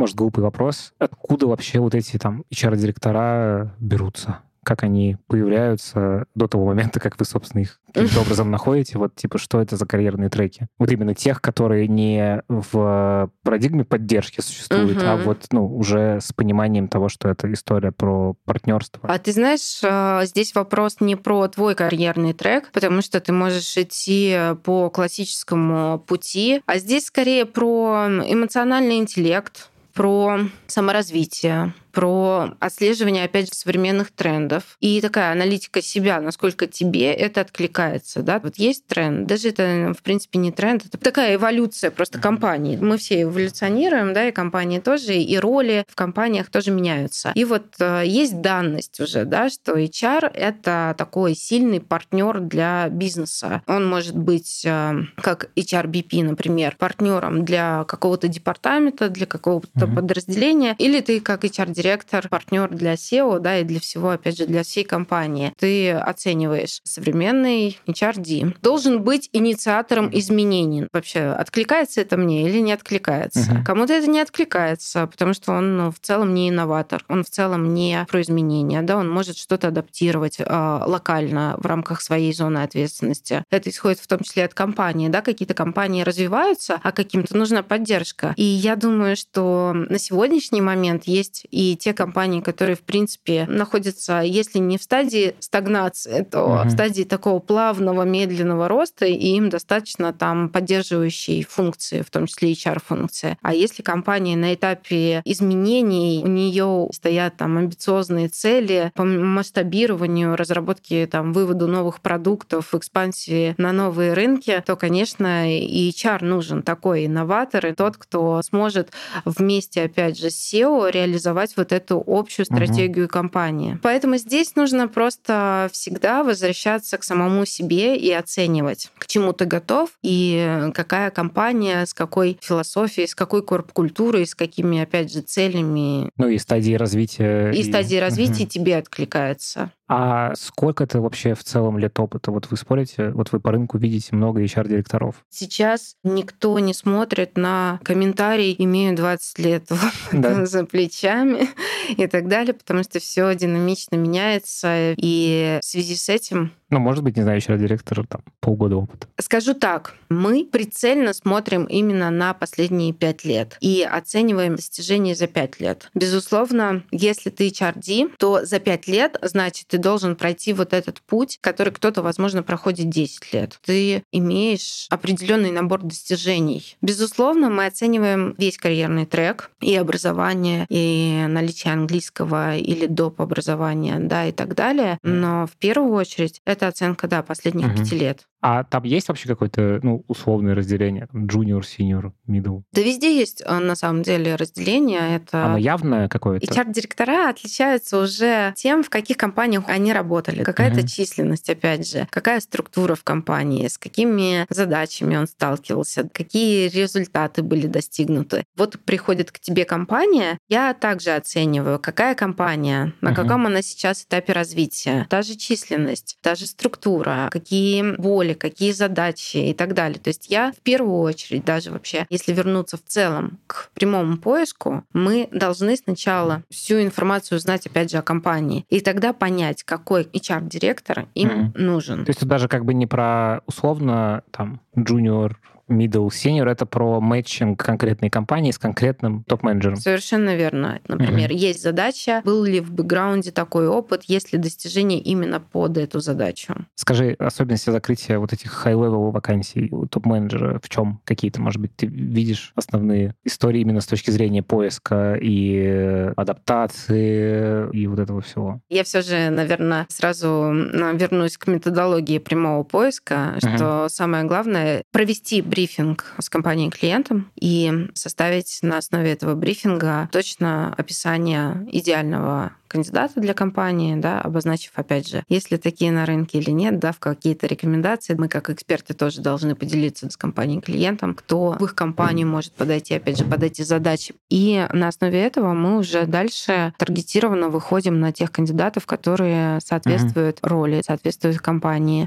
Может, 0.00 0.16
глупый 0.16 0.42
вопрос. 0.42 0.94
Откуда 0.98 1.46
вообще 1.46 1.78
вот 1.78 1.94
эти 1.94 2.16
там 2.16 2.44
HR-директора 2.50 3.74
берутся? 3.78 4.38
как 4.62 4.82
они 4.82 5.16
появляются 5.26 6.26
до 6.34 6.46
того 6.46 6.66
момента, 6.66 7.00
как 7.00 7.18
вы, 7.18 7.24
собственно, 7.24 7.62
их 7.62 7.80
каким-то 7.92 8.20
образом 8.24 8.50
находите. 8.50 8.98
Вот, 8.98 9.14
типа, 9.16 9.38
что 9.38 9.60
это 9.60 9.76
за 9.76 9.86
карьерные 9.86 10.28
треки? 10.28 10.68
Вот 10.78 10.90
именно 10.90 11.14
тех, 11.14 11.40
которые 11.40 11.88
не 11.88 12.42
в 12.48 13.30
парадигме 13.42 13.84
поддержки 13.84 14.40
существуют, 14.40 14.98
угу. 14.98 15.06
а 15.06 15.16
вот, 15.16 15.46
ну, 15.50 15.66
уже 15.66 16.20
с 16.20 16.32
пониманием 16.32 16.88
того, 16.88 17.08
что 17.08 17.28
это 17.28 17.52
история 17.52 17.90
про 17.90 18.34
партнерство. 18.44 19.08
А 19.08 19.18
ты 19.18 19.32
знаешь, 19.32 19.80
а, 19.82 20.24
здесь 20.26 20.54
вопрос 20.54 20.98
не 21.00 21.16
про 21.16 21.48
твой 21.48 21.74
карьерный 21.74 22.34
трек, 22.34 22.70
потому 22.72 23.02
что 23.02 23.20
ты 23.20 23.32
можешь 23.32 23.76
идти 23.76 24.36
по 24.62 24.90
классическому 24.90 25.98
пути, 26.00 26.62
а 26.66 26.78
здесь 26.78 27.06
скорее 27.06 27.46
про 27.46 28.06
эмоциональный 28.08 28.98
интеллект, 28.98 29.70
про 29.94 30.40
саморазвитие, 30.66 31.74
про 31.90 32.54
отслеживание, 32.60 33.24
опять 33.24 33.46
же, 33.46 33.54
современных 33.54 34.10
трендов 34.10 34.76
и 34.80 35.00
такая 35.00 35.32
аналитика 35.32 35.82
себя, 35.82 36.20
насколько 36.20 36.66
тебе 36.66 37.12
это 37.12 37.40
откликается. 37.40 38.22
Да? 38.22 38.40
Вот 38.40 38.56
есть 38.56 38.86
тренд, 38.86 39.26
даже 39.26 39.48
это, 39.48 39.94
в 39.98 40.02
принципе, 40.02 40.38
не 40.38 40.52
тренд, 40.52 40.86
это 40.86 40.98
такая 40.98 41.34
эволюция 41.34 41.90
просто 41.90 42.18
компании. 42.18 42.76
Мы 42.76 42.98
все 42.98 43.22
эволюционируем, 43.22 44.12
да, 44.12 44.28
и 44.28 44.32
компании 44.32 44.78
тоже, 44.78 45.14
и 45.14 45.38
роли 45.38 45.84
в 45.88 45.94
компаниях 45.94 46.50
тоже 46.50 46.70
меняются. 46.70 47.32
И 47.34 47.44
вот 47.44 47.74
э, 47.78 48.04
есть 48.06 48.40
данность 48.40 49.00
уже, 49.00 49.24
да, 49.24 49.50
что 49.50 49.78
HR— 49.78 50.30
это 50.34 50.94
такой 50.96 51.34
сильный 51.34 51.80
партнер 51.80 52.40
для 52.40 52.88
бизнеса. 52.88 53.62
Он 53.66 53.86
может 53.86 54.16
быть 54.16 54.62
э, 54.64 54.94
как 55.16 55.50
HRBP, 55.56 56.24
например, 56.24 56.76
партнером 56.78 57.44
для 57.44 57.84
какого-то 57.84 58.28
департамента, 58.28 59.08
для 59.08 59.26
какого-то 59.26 59.68
mm-hmm. 59.74 59.94
подразделения, 59.94 60.74
или 60.78 61.00
ты 61.00 61.20
как 61.20 61.44
HR 61.44 61.72
директор, 61.80 62.28
партнер 62.28 62.68
для 62.68 62.94
SEO, 62.94 63.38
да, 63.38 63.58
и 63.58 63.64
для 63.64 63.80
всего, 63.80 64.10
опять 64.10 64.36
же, 64.36 64.46
для 64.46 64.62
всей 64.62 64.84
компании. 64.84 65.52
Ты 65.58 65.92
оцениваешь 65.92 66.80
современный 66.84 67.78
HRD. 67.86 68.56
Должен 68.60 69.02
быть 69.02 69.28
инициатором 69.32 70.10
изменений. 70.12 70.86
Вообще, 70.92 71.20
откликается 71.20 72.00
это 72.00 72.16
мне 72.16 72.48
или 72.48 72.60
не 72.60 72.72
откликается? 72.72 73.52
Угу. 73.52 73.64
Кому-то 73.64 73.92
это 73.92 74.08
не 74.08 74.20
откликается, 74.20 75.06
потому 75.06 75.34
что 75.34 75.52
он 75.52 75.76
ну, 75.76 75.90
в 75.90 75.98
целом 76.00 76.34
не 76.34 76.48
инноватор, 76.48 77.04
он 77.08 77.24
в 77.24 77.30
целом 77.30 77.74
не 77.74 78.04
про 78.08 78.20
изменения, 78.20 78.82
да, 78.82 78.96
он 78.96 79.08
может 79.08 79.36
что-то 79.36 79.68
адаптировать 79.68 80.40
э, 80.40 80.44
локально 80.44 81.54
в 81.58 81.66
рамках 81.66 82.00
своей 82.00 82.32
зоны 82.32 82.58
ответственности. 82.58 83.44
Это 83.50 83.70
исходит 83.70 84.00
в 84.00 84.06
том 84.06 84.20
числе 84.20 84.44
от 84.44 84.54
компании, 84.54 85.08
да, 85.08 85.22
какие-то 85.22 85.54
компании 85.54 86.02
развиваются, 86.02 86.80
а 86.82 86.92
каким-то 86.92 87.36
нужна 87.36 87.62
поддержка. 87.62 88.34
И 88.36 88.42
я 88.42 88.76
думаю, 88.76 89.16
что 89.16 89.72
на 89.74 89.98
сегодняшний 89.98 90.60
момент 90.60 91.04
есть 91.04 91.46
и 91.72 91.76
те 91.76 91.92
компании, 91.92 92.40
которые, 92.40 92.76
в 92.76 92.80
принципе, 92.80 93.46
находятся, 93.48 94.20
если 94.20 94.58
не 94.58 94.78
в 94.78 94.82
стадии 94.82 95.34
стагнации, 95.40 96.22
то 96.22 96.44
угу. 96.44 96.68
в 96.68 96.70
стадии 96.70 97.02
такого 97.02 97.38
плавного, 97.38 98.02
медленного 98.02 98.68
роста, 98.68 99.06
и 99.06 99.14
им 99.14 99.50
достаточно 99.50 100.12
там 100.12 100.48
поддерживающей 100.48 101.44
функции, 101.48 102.02
в 102.02 102.10
том 102.10 102.26
числе 102.26 102.52
HR-функции. 102.52 103.38
А 103.42 103.54
если 103.54 103.82
компания 103.82 104.36
на 104.36 104.54
этапе 104.54 105.22
изменений, 105.24 106.22
у 106.24 106.28
нее 106.28 106.88
стоят 106.92 107.36
там 107.36 107.58
амбициозные 107.58 108.28
цели 108.28 108.92
по 108.94 109.04
масштабированию, 109.04 110.36
разработке, 110.36 111.06
там, 111.06 111.32
выводу 111.32 111.68
новых 111.68 112.00
продуктов, 112.00 112.74
экспансии 112.74 113.54
на 113.58 113.72
новые 113.72 114.14
рынки, 114.14 114.62
то, 114.66 114.76
конечно, 114.76 115.50
и 115.50 115.90
HR 115.90 116.24
нужен 116.24 116.62
такой 116.62 117.06
инноватор, 117.06 117.66
и 117.66 117.72
тот, 117.72 117.96
кто 117.96 118.42
сможет 118.42 118.90
вместе, 119.24 119.82
опять 119.82 120.18
же, 120.18 120.30
с 120.30 120.52
SEO 120.52 120.90
реализовать 120.90 121.56
вот 121.60 121.72
эту 121.72 122.02
общую 122.06 122.46
стратегию 122.46 123.06
угу. 123.06 123.12
компании. 123.12 123.78
Поэтому 123.82 124.16
здесь 124.16 124.56
нужно 124.56 124.88
просто 124.88 125.68
всегда 125.72 126.22
возвращаться 126.24 126.98
к 126.98 127.04
самому 127.04 127.44
себе 127.44 127.96
и 127.96 128.10
оценивать, 128.12 128.90
к 128.98 129.06
чему 129.06 129.32
ты 129.32 129.44
готов 129.44 129.90
и 130.02 130.70
какая 130.74 131.10
компания, 131.10 131.86
с 131.86 131.94
какой 131.94 132.38
философией, 132.40 133.06
с 133.06 133.14
какой 133.14 133.42
корп-культурой, 133.42 134.26
с 134.26 134.34
какими, 134.34 134.80
опять 134.80 135.12
же, 135.12 135.20
целями. 135.20 136.10
Ну 136.16 136.28
и 136.28 136.38
стадии 136.38 136.74
развития. 136.74 137.50
И, 137.50 137.60
и... 137.60 137.64
стадии 137.64 137.96
развития 137.96 138.44
угу. 138.44 138.50
тебе 138.50 138.76
откликается. 138.76 139.72
А 139.92 140.36
сколько 140.36 140.84
это 140.84 141.00
вообще 141.00 141.34
в 141.34 141.42
целом 141.42 141.76
лет 141.76 141.98
опыта? 141.98 142.30
Вот 142.30 142.48
вы 142.48 142.56
спорите, 142.56 143.10
вот 143.10 143.32
вы 143.32 143.40
по 143.40 143.50
рынку 143.50 143.76
видите 143.76 144.14
много 144.14 144.40
HR-директоров. 144.40 145.24
Сейчас 145.30 145.96
никто 146.04 146.56
не 146.60 146.74
смотрит 146.74 147.36
на 147.36 147.80
комментарий 147.82 148.54
«имею 148.56 148.94
20 148.94 149.38
лет 149.40 149.64
да. 150.12 150.44
за 150.46 150.64
плечами» 150.64 151.48
и 151.88 152.06
так 152.06 152.28
далее, 152.28 152.54
потому 152.54 152.84
что 152.84 153.00
все 153.00 153.34
динамично 153.34 153.96
меняется. 153.96 154.94
И 154.96 155.58
в 155.60 155.64
связи 155.64 155.96
с 155.96 156.08
этим 156.08 156.52
ну, 156.70 156.78
может 156.78 157.04
быть, 157.04 157.16
не 157.16 157.22
знаю, 157.22 157.38
еще 157.38 157.56
директор 157.58 158.06
там 158.06 158.22
полгода 158.40 158.76
опыта. 158.76 159.06
Скажу 159.18 159.54
так, 159.54 159.94
мы 160.08 160.44
прицельно 160.44 161.12
смотрим 161.12 161.64
именно 161.64 162.10
на 162.10 162.34
последние 162.34 162.92
пять 162.92 163.24
лет 163.24 163.56
и 163.60 163.82
оцениваем 163.82 164.56
достижения 164.56 165.14
за 165.14 165.26
пять 165.26 165.60
лет. 165.60 165.90
Безусловно, 165.94 166.84
если 166.90 167.30
ты 167.30 167.48
HRD, 167.48 168.12
то 168.18 168.44
за 168.44 168.58
пять 168.60 168.86
лет, 168.86 169.18
значит, 169.22 169.68
ты 169.68 169.78
должен 169.78 170.16
пройти 170.16 170.52
вот 170.52 170.72
этот 170.72 171.00
путь, 171.02 171.38
который 171.40 171.72
кто-то, 171.72 172.02
возможно, 172.02 172.42
проходит 172.42 172.88
10 172.88 173.32
лет. 173.32 173.58
Ты 173.64 174.02
имеешь 174.12 174.86
определенный 174.90 175.50
набор 175.50 175.82
достижений. 175.82 176.76
Безусловно, 176.82 177.50
мы 177.50 177.66
оцениваем 177.66 178.34
весь 178.38 178.58
карьерный 178.58 179.06
трек 179.06 179.50
и 179.60 179.74
образование, 179.74 180.66
и 180.68 181.24
наличие 181.28 181.72
английского 181.72 182.56
или 182.56 182.86
доп. 182.86 183.20
образования, 183.20 183.98
да, 183.98 184.26
и 184.26 184.32
так 184.32 184.54
далее. 184.54 184.98
Но 185.02 185.46
в 185.46 185.56
первую 185.56 185.92
очередь 185.92 186.40
это 186.44 186.59
оценка, 186.68 187.08
да, 187.08 187.22
последних 187.22 187.66
угу. 187.66 187.76
пяти 187.76 187.96
лет. 187.96 188.26
А 188.42 188.64
там 188.64 188.84
есть 188.84 189.08
вообще 189.08 189.28
какое-то, 189.28 189.80
ну, 189.82 190.04
условное 190.08 190.54
разделение? 190.54 191.08
Junior, 191.12 191.60
senior, 191.60 192.12
middle? 192.28 192.62
Да 192.72 192.80
везде 192.80 193.16
есть, 193.18 193.42
э, 193.44 193.58
на 193.58 193.76
самом 193.76 194.02
деле, 194.02 194.34
разделение. 194.34 195.16
Это... 195.16 195.44
Оно 195.44 195.58
явное 195.58 196.08
какое-то? 196.08 196.46
HR-директора 196.46 197.28
отличаются 197.28 197.98
уже 197.98 198.54
тем, 198.56 198.82
в 198.82 198.90
каких 198.90 199.16
компаниях 199.16 199.64
они 199.66 199.92
работали. 199.92 200.42
Какая-то 200.42 200.80
uh 200.80 200.86
численность, 200.90 201.48
опять 201.48 201.88
же. 201.88 202.08
Какая 202.10 202.40
структура 202.40 202.94
в 202.94 203.04
компании, 203.04 203.68
с 203.68 203.78
какими 203.78 204.46
задачами 204.48 205.16
он 205.16 205.26
сталкивался, 205.26 206.08
какие 206.12 206.68
результаты 206.68 207.42
были 207.42 207.66
достигнуты. 207.66 208.44
Вот 208.56 208.78
приходит 208.80 209.30
к 209.30 209.38
тебе 209.38 209.64
компания, 209.64 210.38
я 210.48 210.74
также 210.74 211.10
оцениваю, 211.10 211.78
какая 211.78 212.14
компания, 212.14 212.94
на 213.00 213.10
uh 213.10 213.14
каком 213.14 213.46
она 213.46 213.60
сейчас 213.60 214.04
этапе 214.04 214.32
развития. 214.32 215.06
Та 215.10 215.22
же 215.22 215.36
численность, 215.36 216.16
та 216.22 216.34
же 216.34 216.46
структура, 216.46 217.28
какие 217.30 217.96
боли 217.96 218.29
роли, 218.30 218.34
какие 218.34 218.72
задачи 218.72 219.36
и 219.36 219.54
так 219.54 219.74
далее. 219.74 219.98
То 219.98 220.08
есть 220.08 220.30
я 220.30 220.52
в 220.52 220.60
первую 220.62 221.00
очередь 221.00 221.44
даже 221.44 221.70
вообще, 221.70 222.06
если 222.10 222.32
вернуться 222.32 222.76
в 222.76 222.82
целом 222.86 223.38
к 223.46 223.70
прямому 223.74 224.16
поиску, 224.16 224.84
мы 224.92 225.28
должны 225.32 225.76
сначала 225.76 226.42
всю 226.50 226.80
информацию 226.80 227.38
узнать, 227.38 227.66
опять 227.66 227.90
же, 227.90 227.98
о 227.98 228.02
компании, 228.02 228.64
и 228.68 228.80
тогда 228.80 229.12
понять, 229.12 229.62
какой 229.62 230.04
HR-директор 230.04 231.06
им 231.14 231.28
mm-hmm. 231.28 231.52
нужен. 231.54 232.04
То 232.04 232.10
есть 232.10 232.20
тут 232.20 232.28
даже 232.28 232.48
как 232.48 232.64
бы 232.64 232.74
не 232.74 232.86
про 232.86 233.40
условно 233.46 234.22
там 234.30 234.60
junior 234.76 235.34
middle, 235.70 236.08
senior— 236.08 236.48
это 236.50 236.66
про 236.66 237.00
мэтчинг 237.00 237.62
конкретной 237.62 238.10
компании 238.10 238.50
с 238.50 238.58
конкретным 238.58 239.24
топ-менеджером. 239.24 239.76
Совершенно 239.76 240.36
верно. 240.36 240.80
Например, 240.88 241.30
mm-hmm. 241.30 241.36
есть 241.36 241.62
задача, 241.62 242.22
был 242.24 242.44
ли 242.44 242.60
в 242.60 242.72
бэкграунде 242.72 243.30
такой 243.30 243.68
опыт, 243.68 244.04
есть 244.04 244.32
ли 244.32 244.38
достижение 244.38 244.98
именно 244.98 245.40
под 245.40 245.78
эту 245.78 246.00
задачу. 246.00 246.54
Скажи, 246.74 247.14
особенности 247.18 247.70
закрытия 247.70 248.18
вот 248.18 248.32
этих 248.32 248.66
high-level 248.66 249.10
вакансий 249.10 249.68
у 249.70 249.86
топ-менеджера 249.86 250.60
в 250.62 250.68
чем 250.68 251.00
какие-то, 251.04 251.40
может 251.40 251.60
быть, 251.60 251.74
ты 251.76 251.86
видишь 251.86 252.52
основные 252.54 253.14
истории 253.24 253.60
именно 253.60 253.80
с 253.80 253.86
точки 253.86 254.10
зрения 254.10 254.42
поиска 254.42 255.14
и 255.20 256.10
адаптации 256.16 257.70
и 257.72 257.86
вот 257.86 257.98
этого 257.98 258.20
всего? 258.20 258.60
Я 258.68 258.84
все 258.84 259.02
же, 259.02 259.30
наверное, 259.30 259.86
сразу 259.88 260.52
вернусь 260.94 261.36
к 261.38 261.46
методологии 261.46 262.18
прямого 262.18 262.62
поиска, 262.64 263.36
mm-hmm. 263.36 263.56
что 263.56 263.88
самое 263.88 264.24
главное— 264.24 264.82
провести 264.92 265.42
бриф 265.42 265.59
брифинг 265.60 266.06
с 266.18 266.30
компанией 266.30 266.70
клиентом 266.70 267.30
и 267.38 267.88
составить 267.92 268.60
на 268.62 268.78
основе 268.78 269.12
этого 269.12 269.34
брифинга 269.34 270.08
точно 270.10 270.72
описание 270.74 271.68
идеального 271.70 272.52
кандидата 272.66 273.20
для 273.20 273.34
компании, 273.34 273.96
да, 273.96 274.20
обозначив, 274.20 274.70
опять 274.76 275.08
же, 275.08 275.24
есть 275.28 275.50
ли 275.50 275.58
такие 275.58 275.90
на 275.90 276.06
рынке 276.06 276.38
или 276.38 276.50
нет, 276.50 276.78
дав 276.78 276.96
какие-то 277.00 277.48
рекомендации. 277.48 278.14
Мы, 278.14 278.28
как 278.28 278.48
эксперты, 278.48 278.94
тоже 278.94 279.20
должны 279.20 279.56
поделиться 279.56 280.08
с 280.08 280.16
компанией 280.16 280.60
клиентом, 280.60 281.14
кто 281.14 281.56
в 281.58 281.64
их 281.64 281.74
компанию 281.74 282.28
может 282.28 282.52
подойти, 282.52 282.94
опять 282.94 283.18
же, 283.18 283.24
под 283.24 283.42
эти 283.42 283.62
задачи. 283.62 284.14
И 284.30 284.66
на 284.72 284.86
основе 284.86 285.20
этого 285.20 285.52
мы 285.52 285.78
уже 285.78 286.06
дальше 286.06 286.72
таргетированно 286.78 287.48
выходим 287.48 287.98
на 287.98 288.12
тех 288.12 288.30
кандидатов, 288.30 288.86
которые 288.86 289.58
соответствуют 289.60 290.38
mm-hmm. 290.38 290.48
роли, 290.48 290.82
соответствуют 290.86 291.38
компании. 291.38 292.06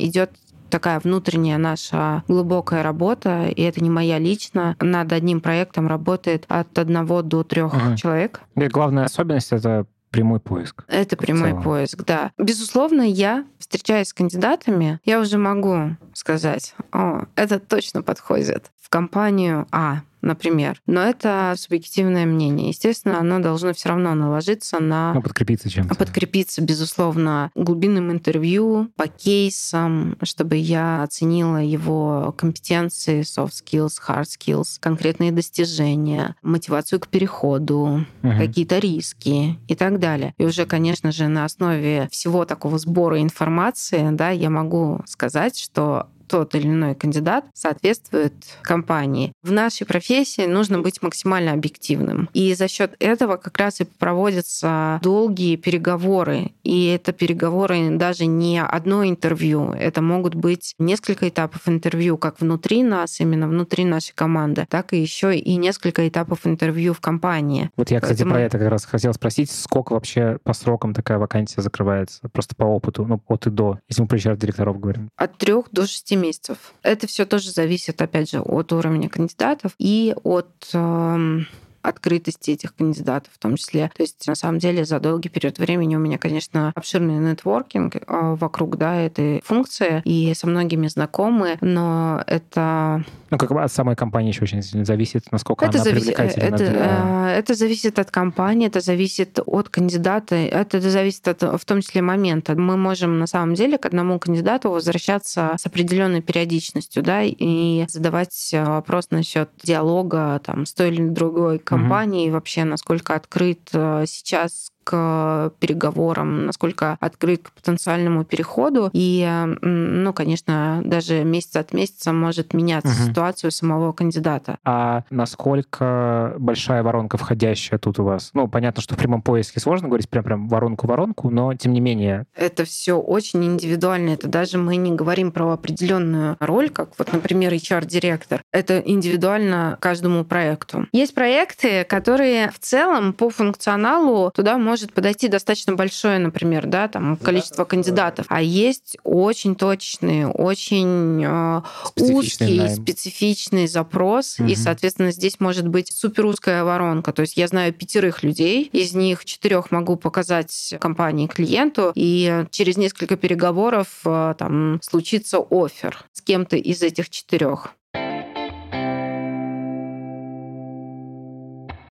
Идет 0.00 0.30
такая 0.70 1.00
внутренняя 1.00 1.58
наша 1.58 2.22
глубокая 2.28 2.82
работа, 2.82 3.46
и 3.46 3.62
это 3.62 3.82
не 3.82 3.90
моя 3.90 4.18
лично. 4.18 4.76
Над 4.80 5.12
одним 5.12 5.40
проектом 5.40 5.88
работает 5.88 6.44
от 6.48 6.78
одного 6.78 7.22
до 7.22 7.42
трех 7.42 7.74
угу. 7.74 7.96
человек. 7.96 8.40
И 8.54 8.66
главная 8.66 9.04
особенность 9.04 9.52
это 9.52 9.86
прямой 10.10 10.40
поиск. 10.40 10.84
Это 10.88 11.16
прямой 11.16 11.60
поиск, 11.60 12.04
да. 12.04 12.32
Безусловно, 12.38 13.02
я, 13.02 13.44
встречаясь 13.58 14.08
с 14.08 14.14
кандидатами, 14.14 14.98
я 15.04 15.20
уже 15.20 15.36
могу 15.36 15.96
сказать, 16.14 16.74
о, 16.92 17.24
это 17.34 17.58
точно 17.58 18.02
подходит 18.02 18.70
в 18.80 18.88
компанию 18.88 19.66
А, 19.72 20.02
например. 20.26 20.80
Но 20.86 21.02
это 21.02 21.54
субъективное 21.56 22.26
мнение. 22.26 22.68
Естественно, 22.68 23.18
оно 23.18 23.38
должно 23.38 23.72
все 23.72 23.90
равно 23.90 24.14
наложиться 24.14 24.80
на... 24.80 25.14
Ну, 25.14 25.22
подкрепиться 25.22 25.70
чем-то. 25.70 25.94
Подкрепиться, 25.94 26.60
безусловно, 26.60 27.50
глубинным 27.54 28.10
интервью 28.10 28.90
по 28.96 29.06
кейсам, 29.06 30.16
чтобы 30.22 30.56
я 30.56 31.02
оценила 31.02 31.58
его 31.58 32.34
компетенции, 32.36 33.20
soft 33.20 33.52
skills, 33.52 33.94
hard 34.06 34.24
skills, 34.24 34.78
конкретные 34.80 35.32
достижения, 35.32 36.36
мотивацию 36.42 37.00
к 37.00 37.08
переходу, 37.08 38.04
угу. 38.22 38.32
какие-то 38.36 38.78
риски 38.78 39.58
и 39.68 39.74
так 39.74 39.98
далее. 39.98 40.34
И 40.38 40.44
уже, 40.44 40.66
конечно 40.66 41.12
же, 41.12 41.28
на 41.28 41.44
основе 41.44 42.08
всего 42.10 42.44
такого 42.44 42.78
сбора 42.78 43.22
информации, 43.22 44.08
да, 44.10 44.30
я 44.30 44.50
могу 44.50 45.00
сказать, 45.06 45.56
что 45.56 46.08
тот 46.26 46.54
или 46.54 46.66
иной 46.66 46.94
кандидат 46.94 47.44
соответствует 47.54 48.34
компании. 48.62 49.32
В 49.42 49.52
нашей 49.52 49.86
профессии 49.86 50.46
нужно 50.46 50.80
быть 50.80 51.02
максимально 51.02 51.52
объективным. 51.52 52.28
И 52.32 52.54
за 52.54 52.68
счет 52.68 52.94
этого 52.98 53.36
как 53.36 53.58
раз 53.58 53.80
и 53.80 53.84
проводятся 53.84 55.00
долгие 55.02 55.56
переговоры. 55.56 56.52
И 56.62 56.86
это 56.86 57.12
переговоры 57.12 57.90
даже 57.96 58.26
не 58.26 58.62
одно 58.62 59.04
интервью. 59.04 59.72
Это 59.72 60.02
могут 60.02 60.34
быть 60.34 60.74
несколько 60.78 61.28
этапов 61.28 61.68
интервью 61.68 62.18
как 62.18 62.40
внутри 62.40 62.82
нас, 62.82 63.20
именно 63.20 63.48
внутри 63.48 63.84
нашей 63.84 64.14
команды, 64.14 64.66
так 64.68 64.92
и 64.92 65.00
еще 65.00 65.36
и 65.36 65.56
несколько 65.56 66.08
этапов 66.08 66.46
интервью 66.46 66.94
в 66.94 67.00
компании. 67.00 67.70
Вот 67.76 67.90
я, 67.90 68.00
кстати, 68.00 68.18
Поэтому... 68.18 68.34
про 68.34 68.40
это 68.42 68.58
как 68.58 68.68
раз 68.68 68.84
хотел 68.84 69.12
спросить, 69.14 69.50
сколько 69.50 69.92
вообще 69.92 70.38
по 70.42 70.52
срокам 70.52 70.94
такая 70.94 71.18
вакансия 71.18 71.60
закрывается? 71.62 72.28
Просто 72.32 72.54
по 72.56 72.64
опыту, 72.64 73.04
ну, 73.06 73.20
от 73.26 73.46
и 73.46 73.50
до, 73.50 73.78
если 73.88 74.02
мы 74.02 74.08
про 74.08 74.18
HR-директоров 74.18 74.80
говорим. 74.80 75.08
От 75.16 75.38
трех 75.38 75.66
до 75.70 75.86
шести 75.86 76.15
месяцев. 76.20 76.74
Это 76.82 77.06
все 77.06 77.26
тоже 77.26 77.50
зависит, 77.50 78.00
опять 78.02 78.30
же, 78.30 78.40
от 78.40 78.72
уровня 78.72 79.08
кандидатов 79.08 79.72
и 79.78 80.14
от 80.24 80.70
э, 80.72 81.40
открытости 81.88 82.50
этих 82.50 82.74
кандидатов 82.74 83.32
в 83.34 83.38
том 83.38 83.56
числе. 83.56 83.90
То 83.96 84.02
есть, 84.02 84.26
на 84.26 84.34
самом 84.34 84.58
деле, 84.58 84.84
за 84.84 85.00
долгий 85.00 85.28
период 85.28 85.58
времени 85.58 85.96
у 85.96 85.98
меня, 85.98 86.18
конечно, 86.18 86.72
обширный 86.74 87.18
нетворкинг 87.18 87.96
а, 88.06 88.34
вокруг 88.34 88.76
да, 88.76 88.96
этой 88.96 89.40
функции, 89.44 90.02
и 90.04 90.34
со 90.34 90.46
многими 90.46 90.88
знакомы, 90.88 91.58
но 91.60 92.22
это... 92.26 93.04
Ну, 93.30 93.38
как 93.38 93.52
бы 93.52 93.62
от 93.62 93.72
самой 93.72 93.96
компании 93.96 94.28
еще 94.28 94.42
очень 94.42 94.62
зависит, 94.62 95.30
насколько 95.32 95.64
это 95.64 95.78
она 95.78 95.84
завис... 95.84 96.02
привлекательна. 96.02 96.44
Это, 96.44 96.56
для... 96.56 97.36
это 97.36 97.54
зависит 97.54 97.98
от 97.98 98.10
компании, 98.10 98.68
это 98.68 98.80
зависит 98.80 99.38
от 99.44 99.68
кандидата, 99.68 100.34
это 100.34 100.80
зависит 100.80 101.28
от, 101.28 101.42
в 101.60 101.64
том 101.64 101.80
числе, 101.80 102.02
момента. 102.02 102.54
Мы 102.54 102.76
можем, 102.76 103.18
на 103.18 103.26
самом 103.26 103.54
деле, 103.54 103.78
к 103.78 103.86
одному 103.86 104.18
кандидату 104.18 104.70
возвращаться 104.70 105.56
с 105.58 105.66
определенной 105.66 106.22
периодичностью, 106.22 107.02
да, 107.02 107.22
и 107.22 107.84
задавать 107.88 108.50
вопрос 108.52 109.10
насчет 109.10 109.50
диалога 109.62 110.40
там, 110.44 110.66
с 110.66 110.72
той 110.72 110.90
или 110.90 111.08
другой 111.08 111.58
компанией, 111.58 111.75
компании, 111.78 112.30
вообще 112.30 112.64
насколько 112.64 113.14
открыт 113.14 113.68
э, 113.72 114.04
сейчас 114.06 114.70
к 114.86 115.52
переговорам, 115.58 116.46
насколько 116.46 116.96
открыт 117.00 117.48
к 117.48 117.52
потенциальному 117.52 118.24
переходу. 118.24 118.88
И, 118.92 119.28
ну, 119.62 120.12
конечно, 120.12 120.80
даже 120.84 121.24
месяц 121.24 121.56
от 121.56 121.72
месяца 121.72 122.12
может 122.12 122.54
меняться 122.54 122.92
угу. 122.92 123.08
ситуацию 123.08 123.50
самого 123.50 123.92
кандидата. 123.92 124.58
А 124.64 125.02
насколько 125.10 126.34
большая 126.38 126.84
воронка 126.84 127.18
входящая 127.18 127.80
тут 127.80 127.98
у 127.98 128.04
вас? 128.04 128.30
Ну, 128.32 128.46
понятно, 128.46 128.80
что 128.80 128.94
в 128.94 128.98
прямом 128.98 129.22
поиске 129.22 129.58
сложно 129.58 129.88
говорить 129.88 130.08
прям 130.08 130.22
прям 130.22 130.48
воронку-воронку, 130.48 131.30
но 131.30 131.52
тем 131.54 131.72
не 131.72 131.80
менее. 131.80 132.26
Это 132.36 132.64
все 132.64 132.94
очень 132.94 133.44
индивидуально. 133.44 134.10
Это 134.10 134.28
даже 134.28 134.56
мы 134.56 134.76
не 134.76 134.92
говорим 134.92 135.32
про 135.32 135.50
определенную 135.52 136.36
роль, 136.38 136.70
как 136.70 136.90
вот, 136.96 137.12
например, 137.12 137.52
HR-директор. 137.52 138.42
Это 138.52 138.78
индивидуально 138.78 139.78
каждому 139.80 140.24
проекту. 140.24 140.86
Есть 140.92 141.14
проекты, 141.14 141.82
которые 141.84 142.52
в 142.52 142.60
целом 142.60 143.12
по 143.12 143.30
функционалу 143.30 144.30
туда 144.30 144.58
можно 144.58 144.75
может 144.76 144.92
подойти 144.92 145.28
достаточно 145.28 145.74
большое, 145.74 146.18
например, 146.18 146.66
да, 146.66 146.86
там 146.86 147.16
количество 147.16 147.64
кандидатов, 147.64 148.26
а 148.28 148.42
есть 148.42 148.98
очень 149.04 149.56
точный, 149.56 150.26
очень 150.26 151.24
э, 151.24 151.62
узкий, 151.96 152.58
найм. 152.58 152.82
специфичный 152.82 153.68
запрос, 153.68 154.38
угу. 154.38 154.50
и, 154.50 154.54
соответственно, 154.54 155.12
здесь 155.12 155.40
может 155.40 155.66
быть 155.66 155.90
супер 155.90 156.26
узкая 156.26 156.62
воронка. 156.62 157.14
То 157.14 157.22
есть 157.22 157.38
я 157.38 157.48
знаю 157.48 157.72
пятерых 157.72 158.22
людей, 158.22 158.68
из 158.70 158.92
них 158.92 159.24
четырех 159.24 159.70
могу 159.70 159.96
показать 159.96 160.74
компании 160.78 161.26
клиенту, 161.26 161.92
и 161.94 162.44
через 162.50 162.76
несколько 162.76 163.16
переговоров 163.16 163.88
э, 164.04 164.34
там 164.36 164.78
случится 164.82 165.38
офер 165.38 166.04
с 166.12 166.20
кем-то 166.20 166.56
из 166.58 166.82
этих 166.82 167.08
четырех. 167.08 167.70